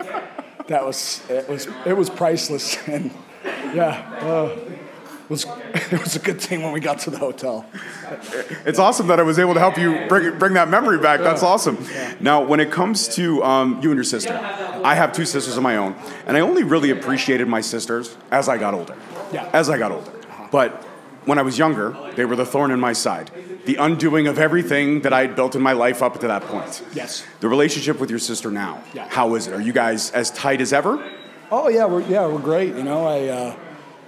that 0.68 0.84
was 0.84 1.22
it 1.30 1.48
was 1.48 1.66
it 1.86 1.96
was 1.96 2.10
priceless 2.10 2.76
and 2.88 3.10
yeah, 3.74 4.18
uh, 4.20 4.54
it 5.26 5.30
was 5.30 5.44
it 5.92 6.00
was 6.00 6.14
a 6.14 6.20
good 6.20 6.40
thing 6.40 6.62
when 6.62 6.72
we 6.72 6.78
got 6.80 7.00
to 7.00 7.10
the 7.10 7.18
hotel. 7.18 7.66
It's 8.64 8.78
awesome 8.78 9.08
that 9.08 9.18
I 9.18 9.24
was 9.24 9.38
able 9.40 9.54
to 9.54 9.60
help 9.60 9.76
you 9.76 10.06
bring, 10.08 10.38
bring 10.38 10.54
that 10.54 10.68
memory 10.68 10.98
back. 10.98 11.20
That's 11.20 11.42
awesome. 11.42 11.84
Now, 12.20 12.42
when 12.44 12.60
it 12.60 12.70
comes 12.70 13.08
to 13.16 13.42
um, 13.42 13.80
you 13.82 13.90
and 13.90 13.96
your 13.96 14.04
sister, 14.04 14.32
I 14.84 14.94
have 14.94 15.12
two 15.12 15.24
sisters 15.24 15.56
of 15.56 15.62
my 15.64 15.76
own, 15.76 15.96
and 16.26 16.36
I 16.36 16.40
only 16.40 16.62
really 16.62 16.90
appreciated 16.90 17.48
my 17.48 17.60
sisters 17.60 18.16
as 18.30 18.48
I 18.48 18.56
got 18.56 18.72
older. 18.74 18.96
Yeah. 19.32 19.50
As 19.52 19.68
I 19.68 19.78
got 19.78 19.90
older. 19.90 20.12
But 20.52 20.84
when 21.24 21.38
I 21.38 21.42
was 21.42 21.58
younger, 21.58 21.96
they 22.14 22.24
were 22.24 22.36
the 22.36 22.46
thorn 22.46 22.70
in 22.70 22.78
my 22.78 22.92
side, 22.92 23.32
the 23.64 23.74
undoing 23.76 24.28
of 24.28 24.38
everything 24.38 25.00
that 25.00 25.12
I 25.12 25.22
had 25.22 25.34
built 25.34 25.56
in 25.56 25.62
my 25.62 25.72
life 25.72 26.00
up 26.04 26.20
to 26.20 26.28
that 26.28 26.42
point. 26.42 26.84
Yes. 26.94 27.24
The 27.40 27.48
relationship 27.48 27.98
with 27.98 28.10
your 28.10 28.20
sister 28.20 28.52
now, 28.52 28.80
Yeah. 28.94 29.08
how 29.08 29.34
is 29.34 29.48
it? 29.48 29.54
Are 29.54 29.60
you 29.60 29.72
guys 29.72 30.12
as 30.12 30.30
tight 30.30 30.60
as 30.60 30.72
ever? 30.72 31.02
Oh 31.50 31.68
yeah, 31.68 31.84
we're 31.84 32.02
yeah 32.02 32.26
we're 32.26 32.40
great. 32.40 32.74
You 32.74 32.82
know, 32.82 33.06
I 33.06 33.28
uh, 33.28 33.56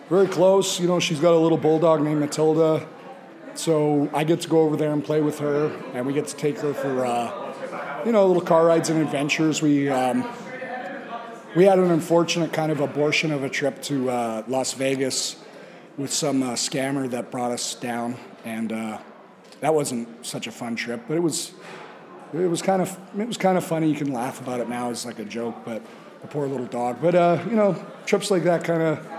very 0.08 0.26
close. 0.26 0.80
You 0.80 0.86
know, 0.86 1.00
she's 1.00 1.20
got 1.20 1.34
a 1.34 1.38
little 1.38 1.58
bulldog 1.58 2.02
named 2.02 2.20
Matilda. 2.20 2.86
so 3.54 4.08
I 4.14 4.24
get 4.24 4.40
to 4.42 4.48
go 4.48 4.60
over 4.60 4.76
there 4.76 4.92
and 4.92 5.04
play 5.04 5.20
with 5.20 5.38
her, 5.40 5.66
and 5.94 6.06
we 6.06 6.12
get 6.12 6.26
to 6.28 6.36
take 6.36 6.58
her 6.60 6.72
for, 6.72 7.04
uh, 7.04 8.02
you 8.04 8.12
know, 8.12 8.26
little 8.26 8.42
car 8.42 8.64
rides 8.66 8.88
and 8.90 9.00
adventures. 9.02 9.60
We 9.60 9.88
um, 9.88 10.26
we 11.54 11.64
had 11.64 11.78
an 11.78 11.90
unfortunate 11.90 12.52
kind 12.52 12.70
of 12.70 12.80
abortion 12.80 13.32
of 13.32 13.42
a 13.42 13.48
trip 13.48 13.82
to 13.82 14.10
uh, 14.10 14.42
Las 14.48 14.74
Vegas 14.74 15.36
with 15.96 16.12
some 16.12 16.42
uh, 16.42 16.52
scammer 16.52 17.10
that 17.10 17.30
brought 17.30 17.50
us 17.50 17.74
down, 17.74 18.16
and 18.44 18.72
uh, 18.72 18.98
that 19.60 19.74
wasn't 19.74 20.24
such 20.24 20.46
a 20.46 20.52
fun 20.52 20.76
trip. 20.76 21.02
But 21.08 21.16
it 21.16 21.22
was 21.22 21.52
it 22.32 22.48
was 22.48 22.62
kind 22.62 22.80
of 22.80 22.96
it 23.18 23.26
was 23.26 23.36
kind 23.36 23.58
of 23.58 23.64
funny. 23.64 23.90
You 23.90 23.96
can 23.96 24.12
laugh 24.12 24.40
about 24.40 24.60
it 24.60 24.68
now 24.68 24.90
as 24.90 25.04
like 25.04 25.18
a 25.18 25.24
joke, 25.24 25.56
but 25.64 25.82
the 26.22 26.28
poor 26.28 26.46
little 26.46 26.66
dog. 26.66 26.98
But 27.02 27.14
uh, 27.14 27.42
you 27.48 27.56
know, 27.56 27.84
trips 28.06 28.30
like 28.30 28.44
that 28.44 28.64
kind 28.64 28.82
of 28.82 29.17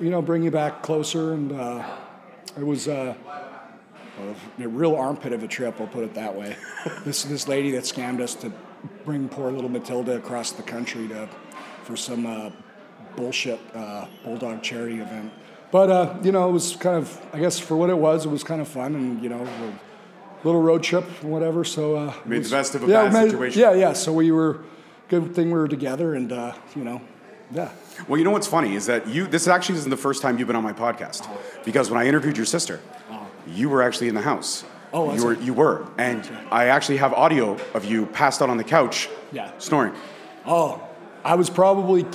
you 0.00 0.10
know 0.10 0.22
bring 0.22 0.42
you 0.42 0.50
back 0.50 0.82
closer, 0.82 1.32
and 1.32 1.52
uh, 1.52 1.84
it 2.58 2.64
was. 2.64 2.88
Uh, 2.88 3.14
a 4.58 4.66
real 4.66 4.96
armpit 4.96 5.34
of 5.34 5.42
a 5.42 5.46
trip, 5.46 5.78
I'll 5.78 5.86
put 5.86 6.02
it 6.02 6.14
that 6.14 6.34
way. 6.34 6.56
this 7.04 7.24
this 7.24 7.48
lady 7.48 7.70
that 7.72 7.84
scammed 7.84 8.20
us 8.22 8.34
to 8.36 8.50
bring 9.04 9.28
poor 9.28 9.50
little 9.50 9.68
Matilda 9.68 10.16
across 10.16 10.52
the 10.52 10.62
country 10.62 11.06
to 11.08 11.28
for 11.84 11.96
some 11.96 12.24
uh, 12.24 12.50
bullshit 13.14 13.60
uh, 13.74 14.06
bulldog 14.24 14.62
charity 14.62 15.00
event. 15.00 15.32
But 15.70 15.90
uh, 15.90 16.16
you 16.22 16.32
know, 16.32 16.48
it 16.48 16.52
was 16.52 16.76
kind 16.76 16.96
of 16.96 17.26
I 17.34 17.40
guess 17.40 17.58
for 17.58 17.76
what 17.76 17.90
it 17.90 17.98
was, 17.98 18.24
it 18.24 18.30
was 18.30 18.42
kind 18.42 18.60
of 18.62 18.68
fun, 18.68 18.94
and 18.94 19.22
you 19.22 19.28
know, 19.28 19.42
a 19.42 20.46
little 20.46 20.62
road 20.62 20.82
trip, 20.82 21.04
whatever. 21.22 21.62
So 21.62 21.96
uh, 21.96 22.14
Made 22.24 22.44
the 22.44 22.50
best 22.50 22.74
of 22.74 22.84
a 22.84 22.86
yeah, 22.86 23.04
bad 23.04 23.12
made- 23.12 23.30
situation. 23.32 23.60
Yeah, 23.60 23.74
yeah. 23.74 23.92
So 23.92 24.12
we 24.14 24.30
were 24.30 24.62
good 25.08 25.34
thing 25.34 25.48
we 25.48 25.58
were 25.58 25.68
together, 25.68 26.14
and 26.14 26.32
uh, 26.32 26.54
you 26.74 26.84
know, 26.84 27.02
yeah. 27.52 27.70
Well, 28.08 28.18
you 28.18 28.24
know 28.24 28.30
what's 28.30 28.46
funny 28.46 28.74
is 28.74 28.86
that 28.86 29.06
you. 29.08 29.26
This 29.26 29.46
actually 29.48 29.78
isn't 29.78 29.90
the 29.90 29.96
first 29.96 30.22
time 30.22 30.38
you've 30.38 30.46
been 30.48 30.56
on 30.56 30.62
my 30.64 30.72
podcast, 30.72 31.28
because 31.64 31.90
when 31.90 32.00
I 32.00 32.06
interviewed 32.06 32.36
your 32.36 32.46
sister, 32.46 32.80
you 33.46 33.68
were 33.68 33.82
actually 33.82 34.08
in 34.08 34.14
the 34.14 34.20
house. 34.22 34.64
Oh, 34.92 35.12
you 35.14 35.24
were. 35.24 35.34
You 35.34 35.54
were, 35.54 35.86
and 35.98 36.28
I 36.50 36.66
actually 36.66 36.98
have 36.98 37.12
audio 37.12 37.56
of 37.74 37.84
you 37.84 38.06
passed 38.06 38.42
out 38.42 38.50
on 38.50 38.56
the 38.56 38.64
couch, 38.64 39.08
Yeah. 39.32 39.50
snoring. 39.58 39.92
Oh, 40.46 40.80
I 41.24 41.34
was 41.34 41.50
probably 41.50 42.06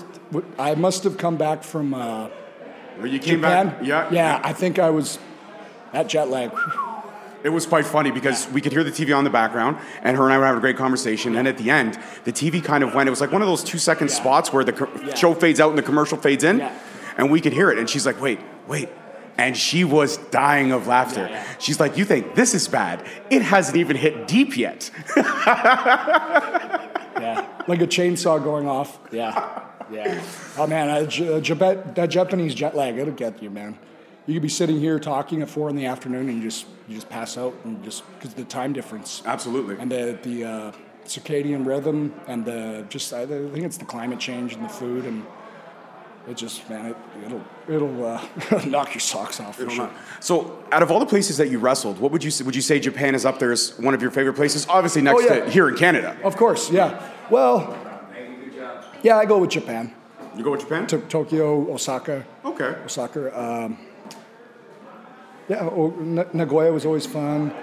I 0.57 0.75
must 0.75 1.03
have 1.03 1.17
come 1.17 1.37
back 1.37 1.63
from. 1.63 1.93
Uh, 1.93 2.29
Where 2.97 3.07
you 3.07 3.19
came 3.19 3.41
Japan? 3.41 3.67
back. 3.69 3.77
Yeah. 3.83 4.09
Yeah, 4.11 4.41
I 4.43 4.53
think 4.53 4.79
I 4.79 4.89
was 4.89 5.19
that 5.93 6.07
jet 6.07 6.29
lag. 6.29 6.51
It 7.43 7.49
was 7.49 7.65
quite 7.65 7.85
funny 7.85 8.11
because 8.11 8.47
we 8.49 8.61
could 8.61 8.71
hear 8.71 8.83
the 8.83 8.91
TV 8.91 9.15
on 9.17 9.23
the 9.23 9.29
background, 9.29 9.77
and 10.03 10.15
her 10.17 10.23
and 10.25 10.33
I 10.33 10.37
were 10.37 10.45
having 10.45 10.59
a 10.59 10.61
great 10.61 10.77
conversation. 10.77 11.35
And 11.35 11.47
at 11.47 11.57
the 11.57 11.69
end, 11.71 11.97
the 12.23 12.31
TV 12.31 12.63
kind 12.63 12.83
of 12.83 12.93
went. 12.93 13.07
It 13.07 13.09
was 13.11 13.21
like 13.21 13.31
one 13.31 13.41
of 13.41 13.47
those 13.47 13.63
two-second 13.63 14.09
Yeah. 14.09 14.15
spots 14.15 14.53
where 14.53 14.63
the 14.63 14.73
co- 14.73 15.13
show 15.15 15.33
fades 15.33 15.59
out 15.59 15.69
and 15.69 15.77
the 15.77 15.83
commercial 15.83 16.17
fades 16.17 16.43
in, 16.43 16.61
and 17.17 17.31
we 17.31 17.41
could 17.41 17.53
hear 17.53 17.71
it. 17.71 17.77
And 17.79 17.89
she's 17.89 18.05
like, 18.05 18.21
"Wait, 18.21 18.39
wait." 18.67 18.89
And 19.37 19.57
she 19.57 19.83
was 19.83 20.17
dying 20.29 20.71
of 20.71 20.87
laughter. 20.87 21.29
She's 21.57 21.79
like, 21.79 21.97
"You 21.97 22.05
think 22.05 22.35
this 22.35 22.53
is 22.53 22.67
bad? 22.67 23.03
It 23.29 23.41
hasn't 23.41 23.77
even 23.77 23.95
hit 23.95 24.27
deep 24.27 24.55
yet." 24.57 24.91
Yeah, 27.21 27.45
like 27.67 27.81
a 27.81 27.87
chainsaw 27.87 28.43
going 28.43 28.67
off. 28.67 28.97
Yeah, 29.11 29.61
yeah. 29.91 30.21
Oh 30.57 30.65
man, 30.65 30.89
a, 30.89 31.05
J- 31.05 31.27
a 31.27 31.41
Japan- 31.41 31.91
that 31.95 32.07
Japanese 32.09 32.55
jet 32.55 32.75
lag, 32.75 32.97
it'll 32.97 33.13
get 33.13 33.43
you, 33.43 33.49
man. 33.51 33.77
You 34.27 34.33
could 34.35 34.43
be 34.43 34.49
sitting 34.49 34.79
here 34.79 34.99
talking 34.99 35.41
at 35.41 35.49
four 35.49 35.69
in 35.69 35.75
the 35.75 35.85
afternoon, 35.87 36.29
and 36.29 36.37
you 36.37 36.43
just 36.49 36.65
you 36.87 36.95
just 36.95 37.09
pass 37.09 37.37
out, 37.37 37.53
and 37.63 37.83
just 37.83 38.03
because 38.15 38.33
the 38.35 38.43
time 38.43 38.71
difference 38.73 39.23
Absolutely. 39.25 39.77
and 39.79 39.91
the 39.91 40.17
the 40.21 40.43
uh, 40.45 40.71
circadian 41.05 41.65
rhythm, 41.65 42.13
and 42.27 42.45
the 42.45 42.85
just 42.89 43.13
I 43.13 43.25
think 43.25 43.57
it's 43.65 43.77
the 43.77 43.85
climate 43.85 44.19
change 44.19 44.53
and 44.53 44.63
the 44.63 44.69
food, 44.69 45.05
and 45.05 45.25
it 46.29 46.37
just 46.37 46.69
man, 46.69 46.85
it, 46.91 46.97
it'll 47.25 47.41
it'll 47.67 48.05
uh, 48.05 48.21
knock 48.67 48.93
your 48.93 49.01
socks 49.01 49.39
off 49.39 49.57
for 49.57 49.67
sure. 49.71 49.89
So, 50.19 50.63
out 50.71 50.83
of 50.83 50.91
all 50.91 50.99
the 50.99 51.05
places 51.07 51.37
that 51.37 51.49
you 51.49 51.57
wrestled, 51.57 51.97
what 51.99 52.11
would 52.11 52.23
you 52.23 52.29
say, 52.29 52.43
would 52.43 52.55
you 52.55 52.61
say 52.61 52.79
Japan 52.79 53.15
is 53.15 53.25
up 53.25 53.39
there 53.39 53.51
as 53.51 53.77
one 53.79 53.95
of 53.95 54.03
your 54.03 54.11
favorite 54.11 54.35
places? 54.35 54.67
Obviously, 54.69 55.01
next 55.01 55.23
Oh, 55.23 55.33
yeah. 55.33 55.45
to 55.45 55.49
here 55.49 55.67
in 55.67 55.75
Canada. 55.75 56.15
Of 56.23 56.37
course, 56.37 56.69
yeah. 56.69 57.01
Well, 57.31 57.75
yeah, 59.01 59.17
I 59.17 59.25
go 59.25 59.39
with 59.39 59.49
Japan. 59.49 59.95
You 60.37 60.43
go 60.43 60.51
with 60.51 60.61
Japan? 60.61 60.85
To 60.87 60.99
Tokyo, 60.99 61.73
Osaka. 61.73 62.23
okay. 62.45 62.75
Osaka. 62.85 63.37
Um, 63.65 63.77
yeah, 65.51 66.23
Nagoya 66.33 66.71
was 66.71 66.85
always 66.85 67.05
fun. 67.05 67.53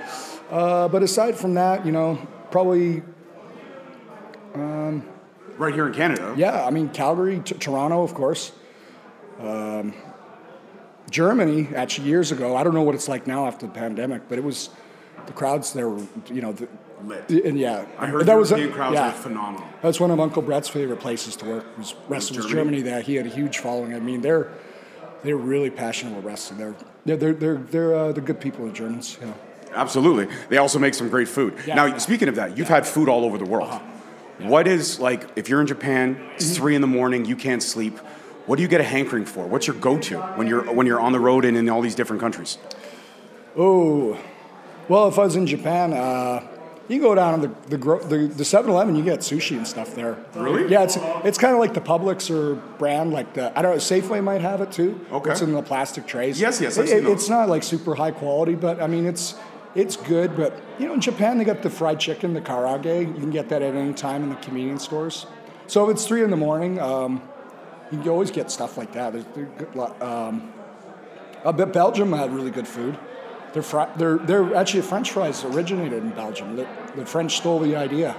Uh, 0.50 0.88
but 0.88 1.02
aside 1.02 1.36
from 1.36 1.54
that, 1.54 1.84
you 1.86 1.92
know, 1.92 2.18
probably, 2.50 3.02
Right 4.54 5.74
here 5.74 5.86
in 5.88 5.92
Canada. 5.94 6.34
yeah, 6.36 6.64
I 6.64 6.70
mean, 6.70 6.88
Calgary, 6.90 7.40
t- 7.44 7.54
Toronto, 7.56 8.02
of 8.02 8.14
course. 8.14 8.52
Um, 9.40 9.92
Germany, 11.10 11.68
actually, 11.74 12.08
years 12.08 12.30
ago, 12.30 12.56
I 12.56 12.62
don't 12.62 12.74
know 12.74 12.82
what 12.82 12.94
it's 12.94 13.08
like 13.08 13.26
now 13.26 13.46
after 13.46 13.66
the 13.66 13.72
pandemic, 13.72 14.28
but 14.28 14.38
it 14.38 14.44
was, 14.44 14.70
the 15.26 15.32
crowds 15.32 15.72
there 15.72 15.88
were, 15.88 16.06
you 16.32 16.42
know, 16.42 16.52
the, 16.52 16.68
Lit. 17.04 17.30
and 17.30 17.58
yeah. 17.58 17.86
I 17.98 18.06
heard 18.06 18.26
that 18.26 18.36
was 18.36 18.52
a- 18.52 18.68
crowds 18.68 18.94
yeah. 18.94 19.10
phenomenal. 19.12 19.66
That's 19.82 19.98
one 20.00 20.10
of 20.10 20.18
Uncle 20.20 20.42
Bret's 20.42 20.68
favorite 20.68 20.98
places 21.00 21.36
to 21.36 21.44
work. 21.44 21.78
Was 21.78 21.94
wrestling 22.08 22.38
was 22.38 22.46
Germany? 22.46 22.78
Germany. 22.78 22.90
That 22.90 23.04
he 23.04 23.14
had 23.14 23.26
a 23.26 23.30
huge 23.30 23.58
following. 23.58 23.94
I 23.94 24.00
mean, 24.00 24.20
they're 24.20 24.48
they're 25.22 25.36
really 25.36 25.70
passionate 25.70 26.12
about 26.12 26.24
wrestling. 26.24 26.58
They're 26.58 26.74
they're 27.16 27.32
they're 27.32 27.34
they're 27.34 27.56
they're, 27.56 27.94
uh, 27.94 28.12
they're 28.12 28.24
good 28.24 28.40
people, 28.40 28.66
the 28.66 28.72
Germans. 28.72 29.18
Yeah. 29.20 29.32
Absolutely. 29.74 30.34
They 30.48 30.56
also 30.56 30.78
make 30.78 30.94
some 30.94 31.08
great 31.10 31.28
food. 31.28 31.54
Yeah, 31.66 31.74
now, 31.74 31.84
yeah. 31.84 31.90
Uh-huh. 31.90 31.98
speaking 31.98 32.28
of 32.28 32.36
that, 32.36 32.56
you've 32.56 32.68
had 32.68 32.86
food 32.86 33.08
all 33.08 33.24
over 33.24 33.36
the 33.38 33.44
world. 33.44 33.80
What 34.38 34.66
is, 34.66 34.98
like, 34.98 35.28
if 35.36 35.48
you're 35.48 35.60
in 35.60 35.66
Japan, 35.66 36.16
it's 36.34 36.46
Mm-hmm. 36.46 36.54
three 36.54 36.74
in 36.74 36.80
the 36.80 36.86
morning, 36.86 37.26
you 37.26 37.36
can't 37.36 37.62
sleep, 37.62 37.98
what 38.46 38.56
do 38.56 38.62
you 38.62 38.68
get 38.68 38.80
a 38.80 38.84
hankering 38.84 39.26
for? 39.26 39.46
What's 39.46 39.66
your 39.66 39.76
go 39.76 39.98
to 39.98 40.18
when 40.36 40.46
you're, 40.46 40.72
when 40.72 40.86
you're 40.86 41.00
on 41.00 41.12
the 41.12 41.20
road 41.20 41.44
and 41.44 41.54
in 41.56 41.68
all 41.68 41.82
these 41.82 41.94
different 41.94 42.20
countries? 42.22 42.56
Oh, 43.56 44.16
well, 44.88 45.08
if 45.08 45.18
I 45.18 45.24
was 45.24 45.36
in 45.36 45.46
Japan, 45.46 45.92
uh, 45.92 46.47
you 46.88 47.00
go 47.00 47.14
down 47.14 47.40
to 47.40 47.48
the 47.48 47.54
the 47.70 47.78
gro- 47.78 48.02
the 48.02 48.26
the 48.26 48.44
7-Eleven, 48.44 48.96
you 48.96 49.04
get 49.04 49.20
sushi 49.20 49.56
and 49.56 49.66
stuff 49.66 49.94
there. 49.94 50.16
Really? 50.34 50.70
Yeah, 50.70 50.82
it's 50.84 50.96
it's 51.24 51.38
kind 51.38 51.52
of 51.54 51.60
like 51.60 51.74
the 51.74 51.80
Publix 51.80 52.30
or 52.34 52.54
brand, 52.78 53.12
like 53.12 53.34
the 53.34 53.56
I 53.58 53.62
don't 53.62 53.72
know. 53.72 53.78
Safeway 53.78 54.22
might 54.24 54.40
have 54.40 54.60
it 54.60 54.72
too. 54.72 54.98
Okay. 55.12 55.30
It's 55.32 55.40
in 55.42 55.52
the 55.52 55.62
plastic 55.62 56.06
trays. 56.06 56.40
Yes, 56.40 56.60
yes, 56.60 56.78
I've 56.78 56.84
It- 56.84 56.88
seen 56.88 56.98
it- 56.98 57.00
those. 57.04 57.12
it's 57.12 57.28
not 57.28 57.48
like 57.48 57.62
super 57.62 57.94
high 57.94 58.10
quality, 58.12 58.54
but 58.54 58.80
I 58.80 58.86
mean 58.86 59.06
it's 59.06 59.34
it's 59.74 59.96
good. 59.96 60.34
But 60.36 60.58
you 60.78 60.86
know, 60.86 60.94
in 60.94 61.00
Japan 61.00 61.38
they 61.38 61.44
got 61.44 61.62
the 61.62 61.70
fried 61.70 62.00
chicken, 62.00 62.32
the 62.34 62.40
karaage. 62.40 62.84
You 63.06 63.12
can 63.14 63.30
get 63.30 63.48
that 63.50 63.62
at 63.62 63.74
any 63.74 63.92
time 63.92 64.22
in 64.22 64.30
the 64.30 64.36
convenience 64.36 64.82
stores. 64.84 65.26
So 65.66 65.84
if 65.88 65.94
it's 65.96 66.06
three 66.06 66.22
in 66.24 66.30
the 66.30 66.36
morning, 66.36 66.80
um, 66.80 67.20
you 67.92 67.98
can 67.98 68.08
always 68.08 68.30
get 68.30 68.50
stuff 68.50 68.78
like 68.78 68.92
that. 68.92 69.12
There's, 69.12 69.24
there's 69.34 69.48
good, 69.58 69.74
lo- 69.76 69.94
um, 70.00 70.52
bet 71.54 71.72
Belgium 71.74 72.12
had 72.14 72.34
really 72.34 72.50
good 72.50 72.66
food. 72.66 72.98
Their, 73.52 73.62
fri- 73.62 73.86
their, 73.96 74.18
their 74.18 74.54
actually 74.54 74.82
French 74.82 75.10
fries 75.12 75.44
originated 75.44 76.02
in 76.02 76.10
Belgium. 76.10 76.56
The, 76.56 76.66
the 76.96 77.06
French 77.06 77.36
stole 77.38 77.58
the 77.60 77.76
idea, 77.76 78.14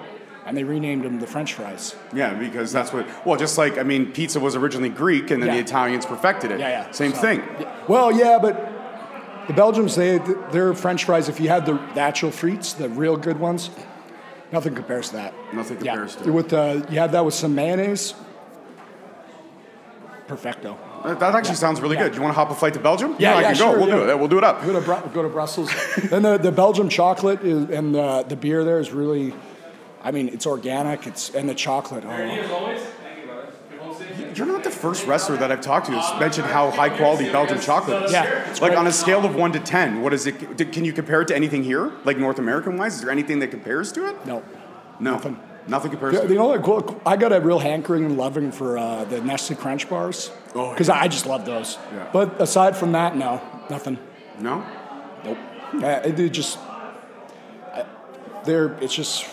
and 0.45 0.57
they 0.57 0.63
renamed 0.63 1.03
them 1.05 1.19
the 1.19 1.27
French 1.27 1.53
fries. 1.53 1.95
Yeah, 2.13 2.33
because 2.33 2.71
that's 2.71 2.91
what, 2.91 3.07
well, 3.25 3.37
just 3.37 3.57
like, 3.57 3.77
I 3.77 3.83
mean, 3.83 4.11
pizza 4.11 4.39
was 4.39 4.55
originally 4.55 4.89
Greek 4.89 5.29
and 5.31 5.41
then 5.43 5.51
the 5.53 5.59
Italians 5.59 6.05
perfected 6.05 6.51
it. 6.51 6.59
Yeah, 6.59 6.69
yeah. 6.69 6.91
Same 6.91 7.13
So- 7.13 7.21
thing. 7.21 7.43
Well, 7.87 8.11
yeah, 8.11 8.39
but 8.41 8.55
the 9.47 9.53
Belgians, 9.53 9.95
they 9.95 10.17
their 10.51 10.73
French 10.73 11.05
fries. 11.05 11.29
If 11.29 11.39
you 11.39 11.49
had 11.49 11.65
the, 11.65 11.73
the 11.93 12.01
actual 12.01 12.31
frites, 12.31 12.75
the 12.75 12.89
real 12.89 13.15
good 13.17 13.39
ones, 13.39 13.69
nothing 14.51 14.73
compares 14.75 15.09
to 15.09 15.15
that. 15.17 15.33
Nothing 15.53 15.77
Yeah. 15.83 15.93
compares 15.93 16.15
to 16.17 16.23
it. 16.27 16.31
With 16.31 16.53
uh, 16.53 16.81
you 16.89 16.99
had 16.99 17.11
that 17.13 17.23
with 17.25 17.33
some 17.35 17.53
mayonnaise, 17.55 18.13
perfecto. 20.27 20.77
That 21.03 21.19
that 21.19 21.35
actually 21.35 21.55
sounds 21.55 21.81
really 21.81 21.95
Yeah. 21.95 22.03
good. 22.03 22.15
You 22.15 22.21
want 22.21 22.33
to 22.33 22.39
hop 22.39 22.51
a 22.51 22.55
flight 22.55 22.73
to 22.73 22.79
Belgium? 22.79 23.15
Yeah, 23.19 23.35
I 23.35 23.41
yeah, 23.41 23.47
can 23.47 23.55
sure, 23.55 23.73
go. 23.73 23.79
We'll 23.79 23.89
yeah. 23.89 23.95
do 24.05 24.09
it. 24.11 24.19
We'll 24.19 24.27
do 24.27 24.37
it 24.37 24.43
up. 24.43 24.63
Go 24.65 24.73
to 24.73 24.81
Bru- 24.81 25.11
go 25.13 25.21
to 25.23 25.29
Brussels. 25.29 25.71
then 26.09 26.23
the, 26.23 26.37
the 26.37 26.51
Belgium 26.51 26.89
chocolate 26.89 27.41
is, 27.43 27.69
and 27.69 27.93
the 27.95 28.23
the 28.27 28.35
beer 28.35 28.63
there 28.63 28.79
is 28.79 28.91
really, 28.91 29.33
I 30.03 30.11
mean, 30.11 30.29
it's 30.29 30.45
organic. 30.45 31.07
It's 31.07 31.33
and 31.35 31.47
the 31.49 31.55
chocolate. 31.55 32.03
Oh, 32.05 32.77
You're 34.35 34.45
not 34.47 34.63
the 34.63 34.69
first 34.71 35.05
wrestler 35.07 35.35
that 35.37 35.51
I've 35.51 35.61
talked 35.61 35.87
to 35.87 35.91
who's 35.91 36.19
mentioned 36.19 36.47
how 36.47 36.71
high 36.71 36.89
quality 36.89 37.29
Belgian 37.31 37.59
chocolate 37.59 38.03
is. 38.03 38.11
Yeah, 38.13 38.45
Like 38.53 38.59
great. 38.59 38.75
on 38.75 38.87
a 38.87 38.91
scale 38.91 39.25
of 39.25 39.35
one 39.35 39.51
to 39.53 39.59
ten, 39.59 40.01
what 40.01 40.13
is 40.13 40.25
it? 40.27 40.71
Can 40.71 40.85
you 40.85 40.93
compare 40.93 41.21
it 41.21 41.27
to 41.29 41.35
anything 41.35 41.63
here, 41.63 41.91
like 42.05 42.17
North 42.17 42.39
American 42.39 42.77
wise? 42.77 42.95
Is 42.95 43.01
there 43.01 43.11
anything 43.11 43.39
that 43.39 43.49
compares 43.51 43.91
to 43.93 44.07
it? 44.07 44.25
no, 44.25 44.43
No. 44.99 45.11
nothing. 45.13 45.39
Nothing 45.69 45.91
compares 45.91 46.15
The, 46.15 46.21
to 46.21 46.27
the 46.27 46.35
it. 46.35 46.37
only 46.39 46.59
cool, 46.63 46.99
I 47.05 47.15
got 47.15 47.31
a 47.31 47.39
real 47.39 47.59
hankering 47.59 48.03
and 48.05 48.17
loving 48.17 48.51
for 48.51 48.77
uh, 48.77 49.05
the 49.05 49.21
Nestle 49.21 49.55
Crunch 49.55 49.87
bars 49.89 50.31
Oh, 50.55 50.71
because 50.71 50.87
yeah. 50.87 50.99
I 50.99 51.07
just 51.07 51.25
love 51.25 51.45
those. 51.45 51.77
Yeah. 51.93 52.09
But 52.11 52.41
aside 52.41 52.75
from 52.75 52.91
that, 52.93 53.15
no, 53.15 53.41
nothing. 53.69 53.97
No. 54.39 54.65
Nope. 55.23 55.37
Uh, 55.75 55.87
it, 56.03 56.19
it 56.19 56.29
just, 56.29 56.57
I, 56.57 57.85
they're. 58.45 58.73
It's 58.81 58.95
just 58.95 59.27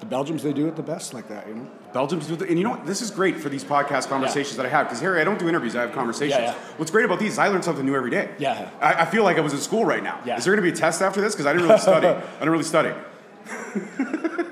the 0.00 0.06
Belgians. 0.06 0.42
They 0.42 0.52
do 0.52 0.68
it 0.68 0.76
the 0.76 0.82
best 0.82 1.12
like 1.14 1.28
that, 1.28 1.48
you 1.48 1.54
know. 1.54 1.70
Belgians 1.92 2.26
do 2.28 2.36
the, 2.36 2.46
and 2.46 2.58
you 2.58 2.62
know 2.64 2.70
what? 2.70 2.86
This 2.86 3.00
is 3.02 3.10
great 3.10 3.40
for 3.40 3.48
these 3.48 3.64
podcast 3.64 4.08
conversations 4.08 4.56
that 4.58 4.66
I 4.66 4.68
have 4.68 4.86
because 4.86 5.00
Harry, 5.00 5.20
I 5.20 5.24
don't 5.24 5.38
do 5.38 5.48
interviews. 5.48 5.74
I 5.74 5.80
have 5.80 5.92
conversations. 5.92 6.38
Yeah, 6.38 6.52
yeah. 6.52 6.58
What's 6.76 6.90
great 6.90 7.06
about 7.06 7.18
these 7.18 7.32
is 7.32 7.38
I 7.38 7.48
learn 7.48 7.62
something 7.62 7.84
new 7.86 7.96
every 7.96 8.10
day. 8.10 8.30
Yeah. 8.38 8.68
I, 8.80 9.02
I 9.02 9.04
feel 9.06 9.24
like 9.24 9.38
I 9.38 9.40
was 9.40 9.54
in 9.54 9.58
school 9.60 9.84
right 9.84 10.02
now. 10.02 10.20
Yeah. 10.26 10.36
Is 10.36 10.44
there 10.44 10.54
going 10.54 10.64
to 10.64 10.70
be 10.70 10.76
a 10.76 10.80
test 10.80 11.00
after 11.02 11.20
this? 11.22 11.34
Because 11.34 11.46
I 11.46 11.52
didn't 11.54 11.66
really 11.68 11.80
study. 11.80 12.06
I 12.08 12.38
didn't 12.38 12.50
really 12.50 12.64
study. 12.64 12.92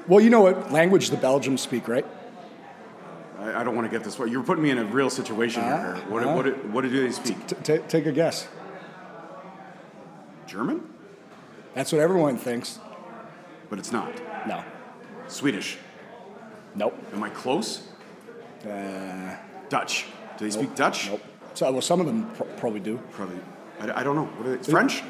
Well, 0.07 0.21
you 0.21 0.31
know 0.31 0.43
what 0.43 0.71
language 0.73 1.11
the 1.11 1.17
Belgians 1.17 1.63
speak, 1.63 1.89
right? 1.89 2.07
I, 3.39 3.61
I 3.61 3.65
don't 3.65 3.75
want 3.75 3.91
to 3.91 3.97
get 3.97 4.05
this. 4.05 4.19
Way. 4.19 4.29
You're 4.29 4.43
putting 4.43 4.63
me 4.63 4.71
in 4.71 4.79
a 4.79 4.85
real 4.85 5.11
situation 5.11 5.63
here. 5.63 5.73
Ah, 5.73 5.95
Harry. 5.95 6.01
What, 6.11 6.25
ah. 6.25 6.37
what, 6.37 6.65
what 6.67 6.81
do 6.83 6.91
they 6.91 7.11
speak? 7.11 7.47
T- 7.47 7.57
t- 7.63 7.79
take 7.89 8.07
a 8.07 8.13
guess. 8.13 8.47
German, 10.47 10.83
That's 11.75 11.91
what 11.91 12.01
everyone 12.01 12.37
thinks. 12.37 12.79
but 13.71 13.79
it's 13.79 13.91
not. 13.91 14.13
No. 14.47 14.63
Swedish. 15.27 15.79
Nope. 16.75 16.97
Am 17.13 17.23
I 17.23 17.31
close? 17.31 17.89
Uh, 18.65 19.37
Dutch. 19.69 20.07
Do 20.39 20.45
they 20.45 20.51
speak 20.51 20.75
Dutch? 20.75 21.09
nope. 21.09 21.23
So, 21.55 21.71
well, 21.73 21.81
some 21.81 22.01
of 22.01 22.07
them 22.07 22.31
pr- 22.35 22.45
probably 22.57 22.81
do. 22.81 22.99
Probably. 23.13 23.39
I, 23.81 24.01
I 24.01 24.03
don't 24.05 24.17
know. 24.17 24.25
What 24.25 24.47
are 24.47 24.57
they? 24.57 24.71
French? 24.71 25.03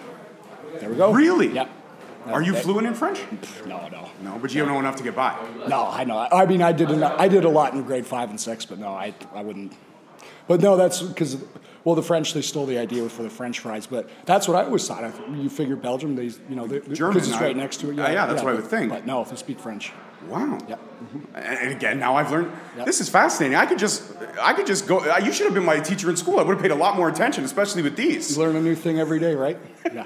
There 0.80 0.88
we 0.88 0.96
go. 0.96 1.12
Really? 1.12 1.48
Yep. 1.52 1.68
Are 2.26 2.42
you 2.42 2.52
That- 2.52 2.62
fluent 2.62 2.86
in 2.86 2.94
French? 2.94 3.20
No, 3.66 3.88
no. 3.88 4.08
No, 4.22 4.38
but 4.40 4.54
you 4.54 4.64
know 4.64 4.78
enough 4.78 4.96
to 4.96 5.02
get 5.02 5.14
by. 5.14 5.36
No, 5.68 5.86
I 5.88 6.04
know. 6.04 6.18
I 6.18 6.46
mean, 6.46 6.62
I 6.62 6.72
did 6.72 6.90
a, 6.90 7.20
I 7.20 7.28
did 7.28 7.44
a 7.44 7.48
lot 7.48 7.74
in 7.74 7.82
grade 7.82 8.06
five 8.06 8.30
and 8.30 8.40
six, 8.40 8.64
but 8.64 8.78
no, 8.78 8.88
I, 8.88 9.14
I 9.34 9.42
wouldn't. 9.42 9.72
But 10.46 10.60
no, 10.60 10.76
that's 10.76 11.02
because 11.02 11.38
well, 11.84 11.94
the 11.94 12.02
French 12.02 12.32
they 12.32 12.42
stole 12.42 12.66
the 12.66 12.78
idea 12.78 13.08
for 13.08 13.22
the 13.22 13.30
French 13.30 13.60
fries, 13.60 13.86
but 13.86 14.08
that's 14.24 14.48
what 14.48 14.56
I 14.56 14.64
always 14.64 14.86
thought. 14.86 15.04
I, 15.04 15.12
you 15.34 15.50
figure 15.50 15.76
Belgium, 15.76 16.16
they 16.16 16.24
you 16.48 16.56
know 16.56 16.66
because 16.66 16.96
German, 16.98 17.18
it's 17.18 17.32
I- 17.32 17.40
right 17.42 17.56
next 17.56 17.78
to 17.80 17.90
it. 17.90 17.98
Uh, 17.98 18.08
yeah, 18.08 18.26
that's 18.26 18.42
what 18.42 18.52
I 18.52 18.56
would 18.56 18.66
think. 18.66 18.90
But 18.90 19.06
no, 19.06 19.20
if 19.22 19.30
they 19.30 19.36
speak 19.36 19.58
French, 19.60 19.92
Wow. 20.28 20.58
Yep. 20.68 20.80
And 21.34 21.58
and 21.58 21.70
again, 21.72 21.98
now 21.98 22.16
I've 22.16 22.30
learned. 22.30 22.50
Yep. 22.76 22.86
This 22.86 23.00
is 23.00 23.08
fascinating. 23.08 23.56
I 23.56 23.66
could 23.66 23.78
just, 23.78 24.02
I 24.40 24.54
could 24.54 24.66
just 24.66 24.86
go. 24.86 25.04
You 25.18 25.32
should 25.32 25.44
have 25.44 25.54
been 25.54 25.64
my 25.64 25.80
teacher 25.80 26.08
in 26.08 26.16
school. 26.16 26.38
I 26.38 26.42
would 26.42 26.54
have 26.54 26.62
paid 26.62 26.70
a 26.70 26.74
lot 26.76 26.96
more 26.96 27.08
attention, 27.08 27.44
especially 27.44 27.82
with 27.82 27.96
these. 27.96 28.34
you 28.34 28.42
learn 28.42 28.56
a 28.56 28.60
new 28.60 28.74
thing 28.74 28.98
every 28.98 29.18
day, 29.18 29.34
right? 29.34 29.58
Yeah. 29.92 30.04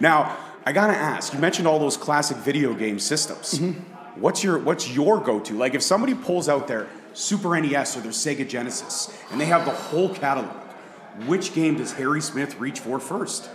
Now, 0.00 0.36
I 0.66 0.72
gotta 0.72 0.94
ask. 0.94 1.32
You 1.32 1.38
mentioned 1.38 1.68
all 1.68 1.78
those 1.78 1.96
classic 1.96 2.38
video 2.38 2.74
game 2.74 2.98
systems. 2.98 3.58
Mm-hmm. 3.58 4.20
What's 4.20 4.42
your 4.42 4.58
What's 4.58 4.88
your 4.88 5.20
go-to? 5.20 5.54
Like, 5.54 5.74
if 5.74 5.82
somebody 5.82 6.14
pulls 6.14 6.48
out 6.48 6.68
their 6.68 6.88
Super 7.12 7.58
NES 7.60 7.96
or 7.96 8.00
their 8.00 8.12
Sega 8.12 8.48
Genesis 8.48 9.16
and 9.30 9.40
they 9.40 9.46
have 9.46 9.64
the 9.64 9.70
whole 9.70 10.14
catalog, 10.14 10.56
which 11.26 11.54
game 11.54 11.76
does 11.76 11.92
Harry 11.92 12.20
Smith 12.20 12.58
reach 12.58 12.80
for 12.80 12.98
first? 12.98 13.48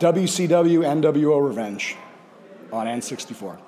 WCW 0.00 0.80
NWO 0.80 1.46
Revenge 1.46 1.96
on 2.70 2.86
N64. 2.86 3.58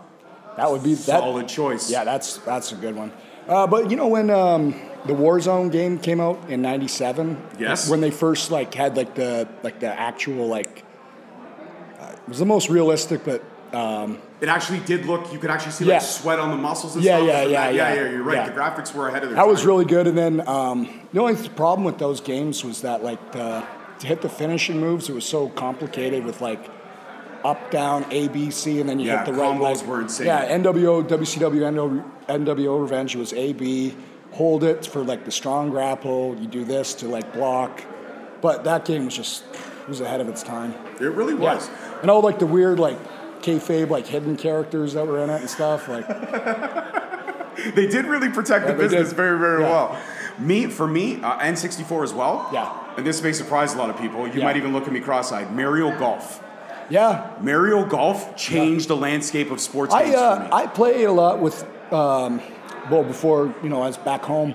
That 0.56 0.70
would 0.70 0.82
be 0.82 0.94
that. 0.94 1.04
Solid 1.20 1.48
choice. 1.48 1.90
Yeah, 1.90 2.04
that's 2.04 2.38
that's 2.38 2.72
a 2.72 2.75
good 2.75 2.96
one. 2.96 3.12
Uh, 3.46 3.66
but 3.66 3.90
you 3.90 3.96
know 3.96 4.08
when 4.08 4.28
um, 4.28 4.75
the 5.06 5.12
Warzone 5.14 5.70
game 5.70 5.98
came 5.98 6.20
out 6.20 6.38
in 6.50 6.60
'97, 6.62 7.36
Yes. 7.58 7.88
when 7.88 8.00
they 8.00 8.10
first 8.10 8.50
like 8.50 8.74
had 8.74 8.96
like 8.96 9.14
the 9.14 9.48
like 9.62 9.80
the 9.80 9.88
actual 9.98 10.46
like 10.48 10.84
uh, 12.00 12.12
it 12.12 12.28
was 12.28 12.38
the 12.38 12.46
most 12.46 12.68
realistic, 12.68 13.24
but 13.24 13.42
um, 13.74 14.18
It 14.40 14.48
actually 14.48 14.80
did 14.80 15.04
look. 15.06 15.32
You 15.32 15.38
could 15.38 15.50
actually 15.50 15.72
see 15.72 15.84
Yeah. 15.84 15.94
like 15.94 16.02
sweat 16.02 16.38
on 16.38 16.50
the 16.50 16.56
muscles 16.56 16.94
and 16.96 17.04
Yeah, 17.04 17.16
stuff. 17.18 17.28
yeah, 17.28 17.42
yeah, 17.42 17.48
yeah, 17.48 17.70
yeah. 17.70 17.94
yeah. 17.94 18.10
You're 18.10 18.22
right. 18.22 18.36
Yeah. 18.36 18.48
The 18.50 18.60
graphics 18.60 18.94
were 18.94 19.08
ahead 19.08 19.22
of 19.22 19.28
their 19.30 19.36
that 19.36 19.46
was 19.46 19.64
really 19.66 19.84
good. 19.84 20.06
And 20.06 20.16
then 20.16 20.46
um, 20.48 20.88
the 21.12 21.20
only 21.20 21.36
th- 21.36 21.54
problem 21.56 21.84
with 21.84 21.98
those 21.98 22.20
games 22.20 22.64
was 22.64 22.80
that 22.82 23.02
like 23.04 23.32
the, 23.32 23.62
to 23.98 24.06
hit 24.06 24.22
the 24.22 24.28
finishing 24.28 24.80
moves, 24.80 25.08
it 25.08 25.14
was 25.14 25.26
so 25.26 25.48
complicated 25.50 26.24
with 26.24 26.40
like 26.40 26.60
up, 27.44 27.70
down, 27.70 28.04
A, 28.10 28.28
B, 28.28 28.50
C, 28.50 28.80
and 28.80 28.88
then 28.88 28.98
you 29.00 29.06
Yeah, 29.08 29.24
hit 29.24 29.32
the 29.34 29.38
right. 29.40 29.54
combos 29.56 29.60
Like, 29.80 29.86
were 29.86 30.00
insane. 30.02 30.26
Yeah, 30.26 30.48
NWO, 30.58 31.06
WCW, 31.06 31.60
NWO, 31.72 32.04
NWO 32.28 32.80
Revenge 32.80 33.16
was 33.16 33.32
A, 33.32 33.52
B. 33.52 33.94
Hold 34.38 34.62
it 34.64 34.87
for 34.87 35.02
like 35.02 35.25
the 35.25 35.30
strong 35.33 35.71
grapple. 35.71 36.37
You 36.40 36.47
do 36.47 36.64
this 36.64 36.95
to 36.95 37.09
like 37.09 37.33
block. 37.33 37.83
But 38.40 38.64
that 38.64 38.85
game 38.85 39.04
was 39.04 39.16
just 39.16 39.42
it 39.52 39.88
was 39.88 40.00
ahead 40.00 40.21
of 40.21 40.28
its 40.28 40.42
time. 40.42 40.75
It 41.00 41.11
really 41.12 41.35
was. 41.35 41.68
Yeah. 41.68 42.00
And 42.02 42.11
all 42.11 42.21
like 42.23 42.38
the 42.38 42.47
weird 42.47 42.78
like 42.78 42.99
kayfabe 43.42 43.90
like 43.90 44.07
hidden 44.07 44.37
characters 44.37 44.92
that 44.95 45.07
were 45.07 45.18
in 45.25 45.28
it 45.30 45.40
and 45.40 45.50
stuff 45.50 45.88
like. 45.88 46.07
They 47.75 47.88
did 47.88 48.04
really 48.07 48.28
protect 48.28 48.66
the 48.66 48.73
Yeah, 48.73 48.76
they 48.76 48.83
business 48.85 49.09
did. 49.09 49.16
very, 49.16 49.37
very 49.37 49.62
Yeah. 49.62 49.68
well. 49.68 50.00
Me, 50.38 50.66
for 50.68 50.87
me, 50.87 51.21
uh, 51.21 51.40
N64 51.40 52.04
as 52.04 52.14
well. 52.14 52.49
Yeah. 52.52 52.73
And 52.97 53.04
this 53.04 53.21
may 53.21 53.33
surprise 53.33 53.75
a 53.75 53.78
lot 53.78 53.90
of 53.90 53.99
people. 53.99 54.28
You 54.28 54.42
might 54.42 54.57
even 54.57 54.73
look 54.73 54.87
at 54.87 54.92
me 54.92 55.00
cross-eyed. 55.00 55.52
Mario 55.52 55.90
Golf. 55.99 56.40
Yeah, 56.88 57.33
Mario 57.40 57.85
Golf 57.85 58.37
changed 58.37 58.87
the 58.88 58.97
landscape 58.97 59.50
of 59.50 59.59
sports 59.61 59.92
I 59.92 60.04
games 60.04 60.14
for 60.14 60.21
uh, 60.23 60.38
me. 60.45 60.49
I 60.52 60.66
play 60.68 61.02
a 61.02 61.11
lot 61.12 61.40
with, 61.40 61.66
um, 61.92 62.40
well, 62.90 63.05
before 63.05 63.55
you 63.62 63.68
know, 63.68 63.83
I 63.83 63.87
was 63.88 63.96
back 63.98 64.22
home. 64.22 64.55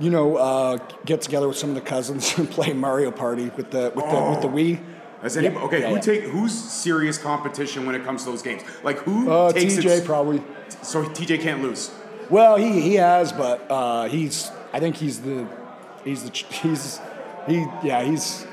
You 0.00 0.10
know, 0.10 0.36
uh, 0.36 0.78
get 1.06 1.22
together 1.22 1.46
with 1.46 1.56
some 1.56 1.68
of 1.70 1.76
the 1.76 1.80
cousins 1.80 2.34
and 2.38 2.50
play 2.50 2.72
Mario 2.72 3.10
Party 3.10 3.50
with 3.56 3.70
the 3.70 3.92
with 3.94 4.04
the 4.10 4.30
with 4.30 4.40
the 4.42 4.48
Wii. 4.48 4.80
Has 5.22 5.36
any, 5.38 5.46
Yeah, 5.48 5.58
okay, 5.60 5.80
yeah, 5.80 5.88
who 5.88 5.94
yeah. 5.94 6.00
take 6.00 6.22
who's 6.24 6.52
serious 6.52 7.16
competition 7.16 7.86
when 7.86 7.94
it 7.94 8.04
comes 8.04 8.24
to 8.24 8.30
those 8.30 8.42
games? 8.42 8.62
Like 8.82 8.98
who 8.98 9.30
Uh, 9.30 9.52
takes 9.52 9.74
TJ 9.76 10.00
it? 10.00 10.04
probably. 10.04 10.42
So 10.82 11.04
TJ 11.04 11.40
can't 11.40 11.62
lose. 11.62 11.90
Well, 12.28 12.56
he 12.56 12.80
he 12.80 12.94
has, 12.96 13.32
but 13.32 13.64
uh, 13.70 14.08
he's. 14.08 14.50
I 14.72 14.80
think 14.80 14.96
he's 14.96 15.20
the, 15.20 15.46
he's 16.04 16.24
the 16.24 16.30
he's 16.62 17.00
he 17.46 17.64
yeah 17.84 18.02
he's 18.02 18.46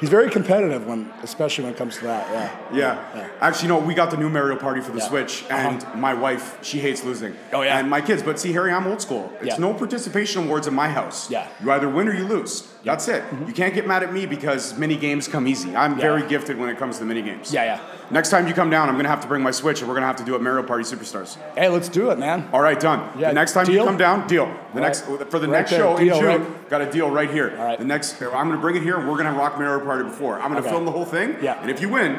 he's 0.00 0.08
very 0.08 0.30
competitive 0.30 0.86
when 0.86 1.10
especially 1.22 1.64
when 1.64 1.74
it 1.74 1.76
comes 1.76 1.96
to 1.98 2.04
that. 2.04 2.26
Yeah. 2.72 2.98
Yeah. 3.14 3.28
Actually, 3.40 3.68
no, 3.68 3.78
we 3.78 3.94
got 3.94 4.10
the 4.10 4.16
new 4.16 4.28
Mario 4.28 4.56
Party 4.56 4.80
for 4.80 4.92
the 4.92 4.98
Yeah. 4.98 5.08
Switch, 5.08 5.44
Uh-huh. 5.50 5.56
and 5.68 6.00
my 6.00 6.14
wife, 6.14 6.58
she 6.62 6.78
hates 6.78 7.04
losing. 7.04 7.34
Oh, 7.52 7.62
yeah. 7.62 7.78
And 7.78 7.88
my 7.90 8.00
kids, 8.00 8.22
but 8.22 8.38
see, 8.38 8.52
Harry, 8.52 8.72
I'm 8.72 8.86
old 8.86 9.00
school. 9.00 9.32
It's 9.40 9.46
Yeah. 9.46 9.56
no 9.58 9.74
participation 9.74 10.44
awards 10.44 10.66
in 10.66 10.74
my 10.74 10.88
house. 10.88 11.30
Yeah. 11.30 11.46
You 11.62 11.70
either 11.72 11.88
win 11.88 12.08
or 12.08 12.14
you 12.14 12.24
lose. 12.24 12.68
That's 12.88 13.06
it. 13.08 13.22
Mm-hmm. 13.22 13.48
You 13.48 13.52
can't 13.52 13.74
get 13.74 13.86
mad 13.86 14.02
at 14.02 14.12
me 14.14 14.24
because 14.24 14.78
mini 14.78 14.96
games 14.96 15.28
come 15.28 15.46
easy. 15.46 15.76
I'm 15.76 15.92
Yeah. 15.96 16.00
very 16.08 16.26
gifted 16.26 16.58
when 16.58 16.70
it 16.70 16.78
comes 16.78 16.98
to 17.00 17.04
mini 17.04 17.20
games. 17.20 17.52
Yeah, 17.52 17.64
yeah. 17.64 17.80
Next 18.10 18.30
time 18.30 18.48
you 18.48 18.54
come 18.54 18.70
down, 18.70 18.88
I'm 18.88 18.96
gonna 18.96 19.10
have 19.10 19.20
to 19.20 19.28
bring 19.28 19.42
my 19.42 19.50
Switch, 19.50 19.80
and 19.80 19.88
we're 19.88 19.94
gonna 19.94 20.06
have 20.06 20.16
to 20.16 20.24
do 20.24 20.34
it 20.34 20.40
Mario 20.40 20.62
Party 20.62 20.84
Superstars. 20.84 21.36
Hey, 21.54 21.68
let's 21.68 21.90
do 21.90 22.10
it, 22.10 22.18
man. 22.18 22.48
All 22.50 22.62
right, 22.62 22.80
done. 22.80 23.00
Yeah, 23.18 23.28
the 23.28 23.34
next 23.34 23.52
time 23.52 23.68
you 23.68 23.84
come 23.84 23.98
down, 23.98 24.26
deal. 24.26 24.46
The 24.46 24.80
Right. 24.80 24.86
next 24.86 25.02
for 25.02 25.38
the 25.38 25.46
Right 25.48 25.58
next 25.58 25.70
there, 25.72 25.80
show 25.80 25.98
deal, 25.98 26.14
in 26.14 26.20
June, 26.22 26.28
right? 26.42 26.70
got 26.70 26.80
a 26.80 26.86
deal 26.90 27.10
right 27.10 27.30
here. 27.30 27.54
All 27.58 27.64
right. 27.66 27.78
The 27.78 27.84
next, 27.84 28.20
I'm 28.22 28.30
gonna 28.48 28.56
bring 28.56 28.76
it 28.76 28.82
here. 28.82 28.96
and 28.96 29.06
We're 29.06 29.18
gonna 29.18 29.36
rock 29.36 29.58
Mario 29.58 29.84
Party 29.84 30.04
before. 30.04 30.36
I'm 30.40 30.48
gonna 30.48 30.60
Okay. 30.60 30.70
film 30.70 30.86
the 30.86 30.90
whole 30.92 31.04
thing. 31.04 31.36
Yeah. 31.42 31.56
And 31.60 31.70
if 31.70 31.82
you 31.82 31.90
win, 31.90 32.18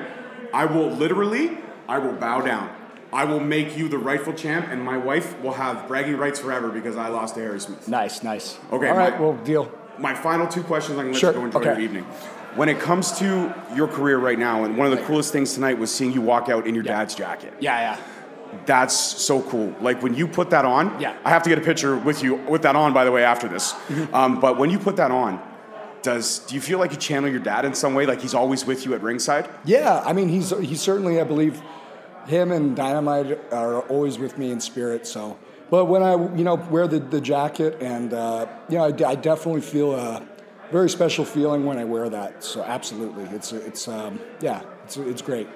I 0.53 0.65
will 0.65 0.91
literally, 0.91 1.57
I 1.87 1.97
will 1.97 2.13
bow 2.13 2.41
down. 2.41 2.69
I 3.11 3.23
will 3.25 3.39
make 3.39 3.75
you 3.75 3.87
the 3.87 3.97
rightful 3.97 4.33
champ, 4.33 4.67
and 4.71 4.83
my 4.83 4.95
wife 4.97 5.33
will 5.41 5.53
have 5.53 5.87
bragging 5.87 6.17
rights 6.17 6.39
forever 6.39 6.69
because 6.69 6.95
I 6.95 7.07
lost 7.07 7.33
to 7.35 7.41
Harry 7.41 7.59
Smith. 7.59 7.87
Nice, 7.87 8.21
nice. 8.21 8.59
Okay, 8.71 8.87
All 8.89 8.95
right, 8.97 9.15
my- 9.19 9.19
well, 9.25 9.33
deal. 9.43 9.71
My 9.99 10.13
final 10.13 10.47
two 10.47 10.63
questions. 10.63 10.97
I'm 10.97 11.05
gonna 11.05 11.11
let 11.13 11.19
Sure, 11.19 11.31
you 11.33 11.39
go 11.39 11.45
enjoy 11.45 11.59
okay. 11.59 11.69
your 11.73 11.79
evening. 11.81 12.03
When 12.55 12.69
it 12.69 12.79
comes 12.79 13.11
to 13.19 13.53
your 13.75 13.87
career 13.87 14.17
right 14.17 14.39
now, 14.39 14.63
and 14.63 14.77
one 14.77 14.91
of 14.91 14.97
the 14.97 15.03
coolest 15.05 15.31
things 15.31 15.53
tonight 15.53 15.77
was 15.77 15.93
seeing 15.93 16.11
you 16.11 16.21
walk 16.21 16.49
out 16.49 16.65
in 16.65 16.73
your 16.73 16.83
Yeah. 16.83 16.97
dad's 16.99 17.13
jacket. 17.15 17.53
Yeah, 17.59 17.79
yeah. 17.79 17.97
That's 18.65 18.95
so 18.95 19.41
cool. 19.43 19.75
Like 19.81 20.01
when 20.01 20.15
you 20.15 20.27
put 20.27 20.49
that 20.49 20.65
on, 20.65 20.95
Yeah. 20.99 21.13
I 21.23 21.29
have 21.29 21.43
to 21.43 21.49
get 21.49 21.59
a 21.59 21.61
picture 21.61 21.95
with 21.95 22.23
you 22.23 22.35
with 22.35 22.63
that 22.63 22.75
on, 22.75 22.93
by 22.93 23.05
the 23.05 23.11
way, 23.11 23.23
after 23.23 23.47
this. 23.47 23.73
Mm-hmm. 23.73 24.15
Um, 24.15 24.39
but 24.39 24.57
when 24.57 24.69
you 24.71 24.79
put 24.79 24.95
that 24.95 25.11
on, 25.11 25.39
does 26.01 26.39
do 26.39 26.55
you 26.55 26.61
feel 26.61 26.79
like 26.79 26.91
you 26.91 26.97
channel 26.97 27.29
your 27.29 27.41
dad 27.41 27.65
in 27.65 27.73
some 27.75 27.93
way? 27.93 28.05
Like 28.05 28.21
he's 28.21 28.33
always 28.33 28.65
with 28.65 28.85
you 28.85 28.93
at 28.95 29.01
ringside? 29.03 29.47
Yeah, 29.65 30.01
I 30.05 30.13
mean, 30.13 30.29
he's 30.29 30.49
he's 30.61 30.81
certainly, 30.81 31.19
I 31.21 31.25
believe, 31.25 31.61
him 32.25 32.51
and 32.51 32.75
Dynamite 32.75 33.39
are 33.51 33.81
always 33.81 34.17
with 34.17 34.37
me 34.37 34.49
in 34.51 34.59
spirit. 34.61 35.05
So, 35.05 35.37
but 35.69 35.85
when 35.85 36.03
I 36.03 36.13
you 36.35 36.43
know 36.43 36.55
wear 36.55 36.87
the, 36.87 36.99
the 36.99 37.21
jacket 37.21 37.77
and 37.81 38.13
uh, 38.13 38.47
you 38.69 38.77
know 38.77 38.85
I, 38.85 39.09
I 39.09 39.15
definitely 39.15 39.61
feel 39.61 39.93
a 39.93 40.25
very 40.71 40.89
special 40.89 41.25
feeling 41.25 41.65
when 41.65 41.77
I 41.77 41.83
wear 41.83 42.09
that. 42.09 42.43
So 42.43 42.63
absolutely, 42.63 43.23
it's 43.35 43.51
it's 43.51 43.87
um, 43.87 44.19
yeah, 44.41 44.61
it's 44.83 44.97
it's 44.97 45.21
great. 45.21 45.47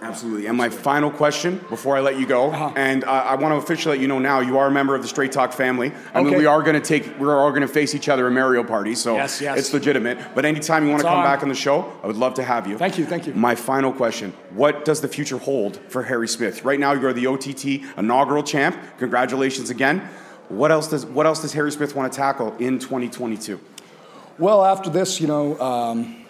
Absolutely. 0.00 0.46
And 0.46 0.56
my 0.56 0.68
final 0.68 1.10
question 1.10 1.58
before 1.68 1.96
I 1.96 2.00
let 2.00 2.18
you 2.18 2.26
go, 2.26 2.50
Uh-huh. 2.52 2.72
and 2.76 3.02
uh, 3.04 3.08
I 3.08 3.34
want 3.34 3.52
to 3.52 3.56
officially 3.56 3.96
let 3.96 4.00
you 4.02 4.06
know 4.08 4.18
now, 4.18 4.40
you 4.40 4.56
are 4.58 4.68
a 4.68 4.70
member 4.70 4.94
of 4.94 5.02
the 5.02 5.08
Straight 5.08 5.32
Talk 5.32 5.52
family. 5.52 5.92
I 6.14 6.22
mean, 6.22 6.36
we 6.36 6.46
are 6.46 6.62
going 6.62 6.80
to 6.80 6.80
take, 6.80 7.18
we're 7.18 7.36
all 7.36 7.50
going 7.50 7.62
to 7.62 7.68
face 7.68 7.94
each 7.94 8.08
other 8.08 8.28
in 8.28 8.34
Mario 8.34 8.62
Party, 8.62 8.94
so 8.94 9.16
Yes, 9.16 9.40
yes. 9.40 9.58
it's 9.58 9.72
legitimate. 9.72 10.18
But 10.34 10.44
anytime 10.44 10.84
you 10.84 10.90
want 10.90 11.02
to 11.02 11.08
come 11.08 11.18
on. 11.18 11.24
back 11.24 11.42
on 11.42 11.48
the 11.48 11.54
show, 11.54 11.92
I 12.02 12.06
would 12.06 12.16
love 12.16 12.34
to 12.34 12.44
have 12.44 12.66
you. 12.68 12.78
Thank 12.78 12.96
you, 12.98 13.06
thank 13.06 13.26
you. 13.26 13.34
My 13.34 13.54
final 13.56 13.92
question: 13.92 14.32
What 14.50 14.84
does 14.84 15.00
the 15.00 15.08
future 15.08 15.38
hold 15.38 15.78
for 15.88 16.04
Harry 16.04 16.28
Smith? 16.28 16.64
Right 16.64 16.78
now, 16.78 16.92
you're 16.92 17.12
the 17.12 17.26
OTT 17.26 17.82
inaugural 17.98 18.42
champ. 18.44 18.76
Congratulations 18.98 19.68
again. 19.70 20.00
What 20.48 20.70
else 20.70 20.88
does 20.88 21.04
What 21.06 21.26
else 21.26 21.42
does 21.42 21.52
Harry 21.54 21.72
Smith 21.72 21.94
want 21.96 22.12
to 22.12 22.16
tackle 22.16 22.54
in 22.58 22.78
2022? 22.78 23.58
Well, 24.38 24.64
after 24.64 24.88
this, 24.90 25.20
you 25.20 25.26
know, 25.26 25.58
um, 25.60 26.24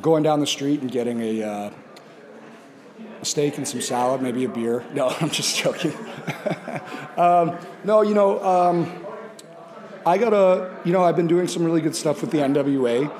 going 0.00 0.22
down 0.24 0.40
the 0.40 0.46
street 0.46 0.80
and 0.80 0.90
getting 0.90 1.20
a, 1.20 1.42
uh, 1.42 1.70
a 3.22 3.24
steak 3.24 3.56
and 3.56 3.66
some 3.66 3.80
salad, 3.80 4.20
maybe 4.20 4.44
a 4.44 4.48
beer. 4.48 4.84
No, 4.94 5.08
I'm 5.08 5.30
just 5.30 5.56
joking. 5.56 5.94
um, 7.16 7.56
no, 7.84 8.02
you 8.02 8.14
know, 8.14 8.42
um, 8.44 9.06
I 10.04 10.18
got 10.18 10.30
to, 10.30 10.76
you 10.84 10.92
know, 10.92 11.02
I've 11.02 11.16
been 11.16 11.28
doing 11.28 11.48
some 11.48 11.64
really 11.64 11.80
good 11.80 11.96
stuff 11.96 12.20
with 12.20 12.30
the 12.30 12.38
NWA, 12.38 13.10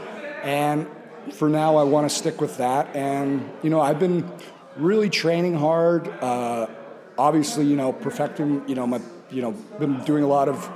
and 0.42 0.86
for 1.32 1.48
now, 1.48 1.76
I 1.76 1.84
want 1.84 2.10
to 2.10 2.14
stick 2.14 2.40
with 2.40 2.58
that. 2.58 2.94
And, 2.94 3.48
you 3.62 3.70
know, 3.70 3.80
I've 3.80 4.00
been 4.00 4.28
really 4.76 5.08
training 5.08 5.54
hard. 5.54 6.08
Uh, 6.08 6.66
obviously, 7.16 7.64
you 7.64 7.76
know, 7.76 7.92
perfecting, 7.92 8.68
you 8.68 8.74
know, 8.74 8.86
my, 8.86 9.00
you 9.30 9.40
know, 9.40 9.52
been 9.78 10.02
doing 10.04 10.24
a 10.24 10.26
lot 10.26 10.48
of 10.48 10.68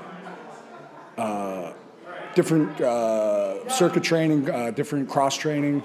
different 2.37 2.79
uh, 2.83 3.67
circuit 3.69 4.05
training, 4.05 4.49
uh, 4.51 4.71
different 4.71 5.09
cross 5.09 5.37
training 5.37 5.83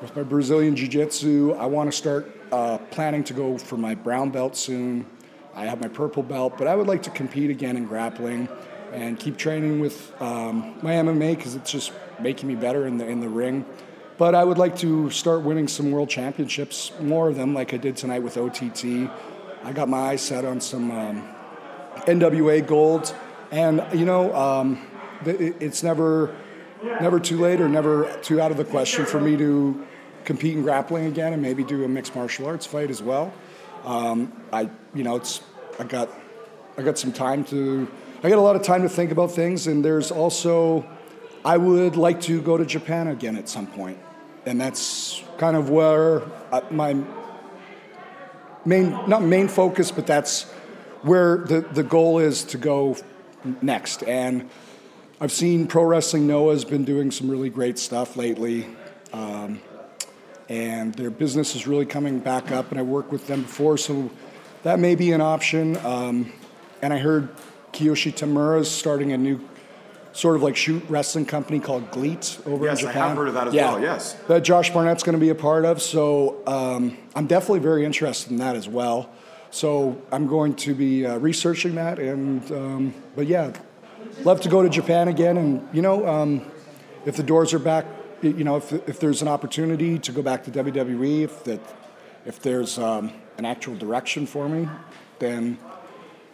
with 0.00 0.14
my 0.16 0.22
Brazilian 0.22 0.76
Jiu 0.76 0.86
Jitsu. 0.86 1.52
I 1.54 1.66
want 1.66 1.90
to 1.90 1.96
start 1.96 2.43
uh, 2.54 2.78
planning 2.90 3.24
to 3.24 3.34
go 3.34 3.58
for 3.58 3.76
my 3.76 3.94
brown 3.96 4.30
belt 4.30 4.56
soon. 4.56 5.06
I 5.56 5.66
have 5.66 5.80
my 5.80 5.88
purple 5.88 6.22
belt, 6.22 6.56
but 6.56 6.66
I 6.68 6.76
would 6.76 6.86
like 6.86 7.02
to 7.02 7.10
compete 7.10 7.50
again 7.50 7.76
in 7.76 7.84
grappling. 7.86 8.48
and 8.92 9.18
keep 9.18 9.36
training 9.36 9.80
with 9.80 9.98
um, 10.22 10.76
my 10.80 10.92
MMA 10.92 11.36
because 11.36 11.56
it's 11.56 11.72
just 11.72 11.90
making 12.20 12.48
me 12.48 12.54
better 12.54 12.86
in 12.86 12.96
the 12.96 13.06
in 13.08 13.18
the 13.18 13.28
ring. 13.28 13.64
But 14.18 14.36
I 14.36 14.44
would 14.44 14.58
like 14.58 14.76
to 14.78 15.10
start 15.10 15.42
winning 15.42 15.66
some 15.66 15.90
world 15.90 16.08
championships, 16.08 16.92
more 17.00 17.28
of 17.28 17.34
them, 17.34 17.54
like 17.54 17.74
I 17.74 17.78
did 17.78 17.96
tonight 17.96 18.22
with 18.22 18.36
OTT. 18.36 19.10
I 19.64 19.72
got 19.72 19.88
my 19.88 19.98
eyes 20.10 20.22
set 20.22 20.44
on 20.44 20.60
some 20.60 20.92
um, 20.92 21.16
NWA 22.06 22.64
gold, 22.64 23.12
and 23.50 23.84
you 23.92 24.04
know, 24.04 24.32
um, 24.46 24.86
it's 25.26 25.82
never 25.82 26.36
never 27.00 27.18
too 27.18 27.38
late 27.40 27.60
or 27.60 27.68
never 27.68 27.94
too 28.22 28.40
out 28.40 28.52
of 28.52 28.56
the 28.56 28.68
question 28.76 29.04
for 29.06 29.20
me 29.20 29.36
to 29.36 29.84
compete 30.24 30.56
in 30.56 30.62
grappling 30.62 31.06
again 31.06 31.32
and 31.32 31.42
maybe 31.42 31.62
do 31.64 31.84
a 31.84 31.88
mixed 31.88 32.14
martial 32.14 32.46
arts 32.46 32.66
fight 32.66 32.90
as 32.90 33.02
well. 33.02 33.32
Um, 33.84 34.32
I, 34.52 34.70
you 34.94 35.04
know, 35.04 35.16
it's 35.16 35.40
I 35.78 35.84
got 35.84 36.08
I 36.78 36.82
got 36.82 36.98
some 36.98 37.12
time 37.12 37.44
to 37.46 37.88
I 38.22 38.28
got 38.30 38.38
a 38.38 38.42
lot 38.42 38.56
of 38.56 38.62
time 38.62 38.82
to 38.82 38.88
think 38.88 39.10
about 39.10 39.30
things, 39.32 39.66
and 39.66 39.84
there's 39.84 40.10
also 40.10 40.86
I 41.44 41.56
would 41.56 41.96
like 41.96 42.20
to 42.22 42.40
go 42.40 42.56
to 42.56 42.64
Japan 42.64 43.08
again 43.08 43.36
at 43.36 43.48
some 43.48 43.66
point, 43.66 43.98
and 44.46 44.60
that's 44.60 45.22
kind 45.36 45.56
of 45.56 45.68
where 45.68 46.22
uh, 46.50 46.62
my 46.70 46.96
main 48.64 48.90
not 49.06 49.22
main 49.22 49.48
focus, 49.48 49.90
but 49.90 50.06
that's 50.06 50.44
where 51.02 51.38
the 51.38 51.60
the 51.60 51.82
goal 51.82 52.18
is 52.18 52.44
to 52.44 52.58
go 52.58 52.96
next. 53.60 54.02
And 54.04 54.48
I've 55.20 55.32
seen 55.32 55.66
Pro 55.66 55.84
Wrestling 55.84 56.26
Noah 56.26 56.52
has 56.52 56.64
been 56.64 56.84
doing 56.84 57.10
some 57.10 57.30
really 57.30 57.50
great 57.50 57.78
stuff 57.78 58.16
lately. 58.16 58.66
Um, 59.12 59.60
and 60.48 60.94
their 60.94 61.10
business 61.10 61.54
is 61.54 61.66
really 61.66 61.86
coming 61.86 62.18
back 62.18 62.50
up, 62.52 62.70
and 62.70 62.78
I 62.78 62.82
worked 62.82 63.10
with 63.12 63.26
them 63.26 63.42
before, 63.42 63.78
so 63.78 64.10
that 64.62 64.78
may 64.78 64.94
be 64.94 65.12
an 65.12 65.20
option. 65.20 65.76
Um, 65.78 66.32
and 66.82 66.92
I 66.92 66.98
heard 66.98 67.30
Kiyoshi 67.72 68.12
Tamura 68.12 68.60
is 68.60 68.70
starting 68.70 69.12
a 69.12 69.18
new 69.18 69.40
sort 70.12 70.36
of 70.36 70.42
like 70.42 70.54
shoot 70.56 70.82
wrestling 70.88 71.26
company 71.26 71.58
called 71.58 71.90
GLEAT 71.90 72.38
over 72.46 72.66
yes, 72.66 72.80
in 72.80 72.86
Japan. 72.86 72.94
Yes, 72.94 73.04
I 73.04 73.08
have 73.08 73.16
heard 73.16 73.28
of 73.28 73.34
that 73.34 73.48
as 73.48 73.54
yeah, 73.54 73.72
well, 73.72 73.82
yes. 73.82 74.12
That 74.28 74.44
Josh 74.44 74.70
Barnett's 74.70 75.02
going 75.02 75.14
to 75.14 75.20
be 75.20 75.30
a 75.30 75.34
part 75.34 75.64
of. 75.64 75.82
So 75.82 76.42
um, 76.46 76.96
I'm 77.16 77.26
definitely 77.26 77.60
very 77.60 77.84
interested 77.84 78.30
in 78.30 78.38
that 78.38 78.54
as 78.54 78.68
well. 78.68 79.10
So 79.50 80.00
I'm 80.12 80.26
going 80.26 80.54
to 80.56 80.74
be 80.74 81.04
uh, 81.04 81.16
researching 81.18 81.74
that. 81.76 81.98
And, 81.98 82.50
um, 82.52 82.94
but 83.16 83.26
yeah, 83.26 83.52
love 84.22 84.40
to 84.42 84.48
go 84.48 84.62
to 84.62 84.68
Japan 84.68 85.08
again. 85.08 85.36
And, 85.36 85.68
you 85.72 85.82
know, 85.82 86.06
um, 86.06 86.44
if 87.04 87.16
the 87.16 87.22
doors 87.22 87.52
are 87.52 87.58
back, 87.58 87.84
you 88.30 88.44
know, 88.44 88.56
if, 88.56 88.72
if 88.72 89.00
there's 89.00 89.22
an 89.22 89.28
opportunity 89.28 89.98
to 89.98 90.12
go 90.12 90.22
back 90.22 90.44
to 90.44 90.50
WWE, 90.50 91.22
if, 91.22 91.44
that, 91.44 91.60
if 92.24 92.40
there's 92.40 92.78
um, 92.78 93.12
an 93.38 93.44
actual 93.44 93.76
direction 93.76 94.26
for 94.26 94.48
me, 94.48 94.68
then, 95.18 95.58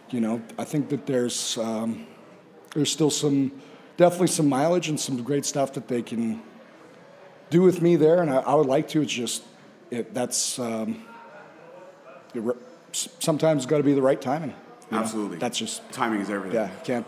you 0.09 0.21
know, 0.21 0.41
I 0.57 0.63
think 0.63 0.89
that 0.89 1.05
there's, 1.05 1.57
um, 1.57 2.07
there's 2.73 2.91
still 2.91 3.09
some 3.09 3.51
definitely 3.97 4.27
some 4.27 4.49
mileage 4.49 4.89
and 4.89 4.99
some 4.99 5.21
great 5.21 5.45
stuff 5.45 5.73
that 5.73 5.87
they 5.87 6.01
can 6.01 6.41
do 7.49 7.61
with 7.61 7.81
me 7.81 7.95
there, 7.95 8.21
and 8.21 8.31
I, 8.31 8.37
I 8.37 8.55
would 8.55 8.65
like 8.65 8.87
to. 8.89 9.01
It's 9.01 9.13
just 9.13 9.43
it, 9.91 10.13
that's 10.13 10.57
um, 10.57 11.05
it, 12.33 12.43
sometimes 12.91 13.65
got 13.65 13.77
to 13.77 13.83
be 13.83 13.93
the 13.93 14.01
right 14.01 14.19
timing. 14.19 14.55
Absolutely. 14.91 15.35
Know? 15.35 15.41
That's 15.41 15.57
just 15.57 15.89
timing 15.91 16.21
is 16.21 16.29
everything. 16.29 16.55
Yeah, 16.55 16.69
can't. 16.83 17.05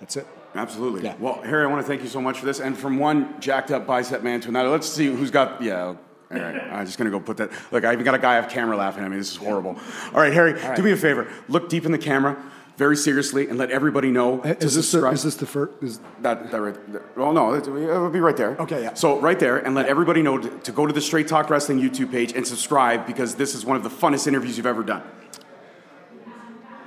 That's 0.00 0.16
it. 0.16 0.26
Absolutely. 0.54 1.02
Yeah. 1.02 1.14
Well, 1.18 1.40
Harry, 1.42 1.64
I 1.64 1.68
want 1.68 1.80
to 1.80 1.86
thank 1.86 2.02
you 2.02 2.08
so 2.08 2.20
much 2.20 2.38
for 2.38 2.46
this. 2.46 2.60
And 2.60 2.76
from 2.76 2.98
one 2.98 3.40
jacked 3.40 3.70
up 3.70 3.86
bicep 3.86 4.22
man 4.22 4.40
to 4.42 4.48
another, 4.48 4.68
let's 4.68 4.88
see 4.88 5.06
who's 5.06 5.30
got. 5.30 5.62
Yeah. 5.62 5.84
All 5.84 5.96
right, 6.30 6.62
I'm 6.72 6.86
just 6.86 6.98
gonna 6.98 7.10
go 7.10 7.20
put 7.20 7.36
that. 7.38 7.50
Look, 7.70 7.84
I 7.84 7.92
even 7.92 8.04
got 8.04 8.14
a 8.14 8.18
guy 8.18 8.38
off 8.38 8.50
camera 8.50 8.76
laughing 8.76 9.04
at 9.04 9.10
me. 9.10 9.16
This 9.16 9.30
is 9.30 9.36
horrible. 9.36 9.78
All 10.14 10.20
right, 10.20 10.32
Harry, 10.32 10.60
All 10.60 10.68
right. 10.68 10.76
do 10.76 10.82
me 10.82 10.92
a 10.92 10.96
favor. 10.96 11.28
Look 11.48 11.68
deep 11.68 11.84
in 11.84 11.92
the 11.92 11.98
camera 11.98 12.42
very 12.76 12.96
seriously 12.96 13.48
and 13.48 13.58
let 13.58 13.70
everybody 13.70 14.10
know. 14.10 14.40
Uh, 14.40 14.54
is 14.60 14.74
this, 14.74 14.92
the, 14.92 15.06
is 15.10 15.22
this 15.22 15.36
the 15.36 15.46
first? 15.46 15.74
Is 15.82 16.00
that, 16.20 16.50
that 16.50 16.60
right? 16.60 16.76
Well, 17.16 17.32
no, 17.32 17.54
it 17.54 17.66
will 17.68 18.10
be 18.10 18.20
right 18.20 18.36
there. 18.36 18.56
Okay, 18.58 18.82
yeah. 18.82 18.94
So 18.94 19.20
right 19.20 19.38
there, 19.38 19.58
and 19.58 19.74
let 19.74 19.86
everybody 19.86 20.22
know 20.22 20.38
to, 20.38 20.48
to 20.48 20.72
go 20.72 20.86
to 20.86 20.92
the 20.92 21.00
Straight 21.00 21.28
Talk 21.28 21.50
Wrestling 21.50 21.80
YouTube 21.80 22.10
page 22.10 22.32
and 22.32 22.46
subscribe 22.46 23.06
because 23.06 23.34
this 23.34 23.54
is 23.54 23.64
one 23.64 23.76
of 23.76 23.82
the 23.82 23.90
funnest 23.90 24.26
interviews 24.26 24.56
you've 24.56 24.66
ever 24.66 24.82
done. 24.82 25.02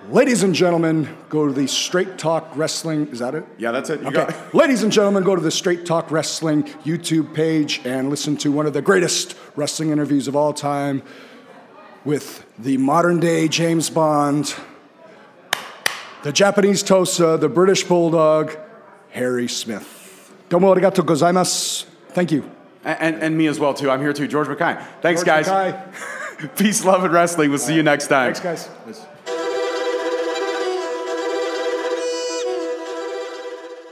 Ladies 0.10 0.44
and 0.44 0.54
gentlemen, 0.54 1.10
go 1.30 1.48
to 1.48 1.54
the 1.54 1.68
Straight 1.68 2.18
Talk 2.18 2.52
Wrestling. 2.56 3.08
Is 3.08 3.20
that 3.20 3.34
it? 3.34 3.44
Yeah, 3.58 3.72
that's 3.72 3.90
it. 3.90 4.02
You 4.02 4.08
okay. 4.08 4.36
Ladies 4.54 4.84
and 4.84 4.92
gentlemen, 4.92 5.24
go 5.24 5.36
to 5.36 5.42
the 5.42 5.50
Straight 5.50 5.86
Talk 5.86 6.12
Wrestling 6.12 6.64
YouTube 6.84 7.34
page 7.34 7.82
and 7.86 8.10
listen 8.10 8.38
to 8.38 8.52
one 8.52 8.68
of 8.68 8.74
the 8.74 8.82
greatest 8.82 9.36
wrestling 9.56 9.90
interviews 9.90 10.28
of 10.28 10.36
all 10.36 10.54
time 10.54 11.02
with 12.04 12.46
the 12.60 12.78
modern 12.78 13.20
day 13.20 13.48
James 13.48 13.90
Bond 13.90 14.56
the 16.26 16.32
Japanese 16.32 16.82
Tosa, 16.82 17.38
the 17.40 17.48
British 17.48 17.84
Bulldog, 17.84 18.58
Harry 19.12 19.48
Smith. 19.48 20.34
Domo 20.50 20.74
arigato 20.74 21.06
gozaimasu. 21.06 21.86
Thank 22.10 22.32
you. 22.32 22.50
And, 22.84 23.00
and, 23.00 23.24
and, 23.24 23.38
me 23.38 23.46
as 23.46 23.60
well, 23.60 23.76
too. 23.76 23.92
I'm 23.92 24.02
here, 24.02 24.12
too. 24.12 24.28
George 24.28 24.48
McKay. 24.48 24.84
Thanks, 25.02 25.24
George 25.24 25.46
guys. 25.46 25.96
Peace, 26.58 26.84
love, 26.84 27.04
and 27.04 27.14
wrestling. 27.14 27.52
We'll 27.52 27.60
see 27.60 27.76
you 27.76 27.84
next 27.84 28.08
time. 28.08 28.34
Thanks, 28.34 28.68
guys. 28.86 29.06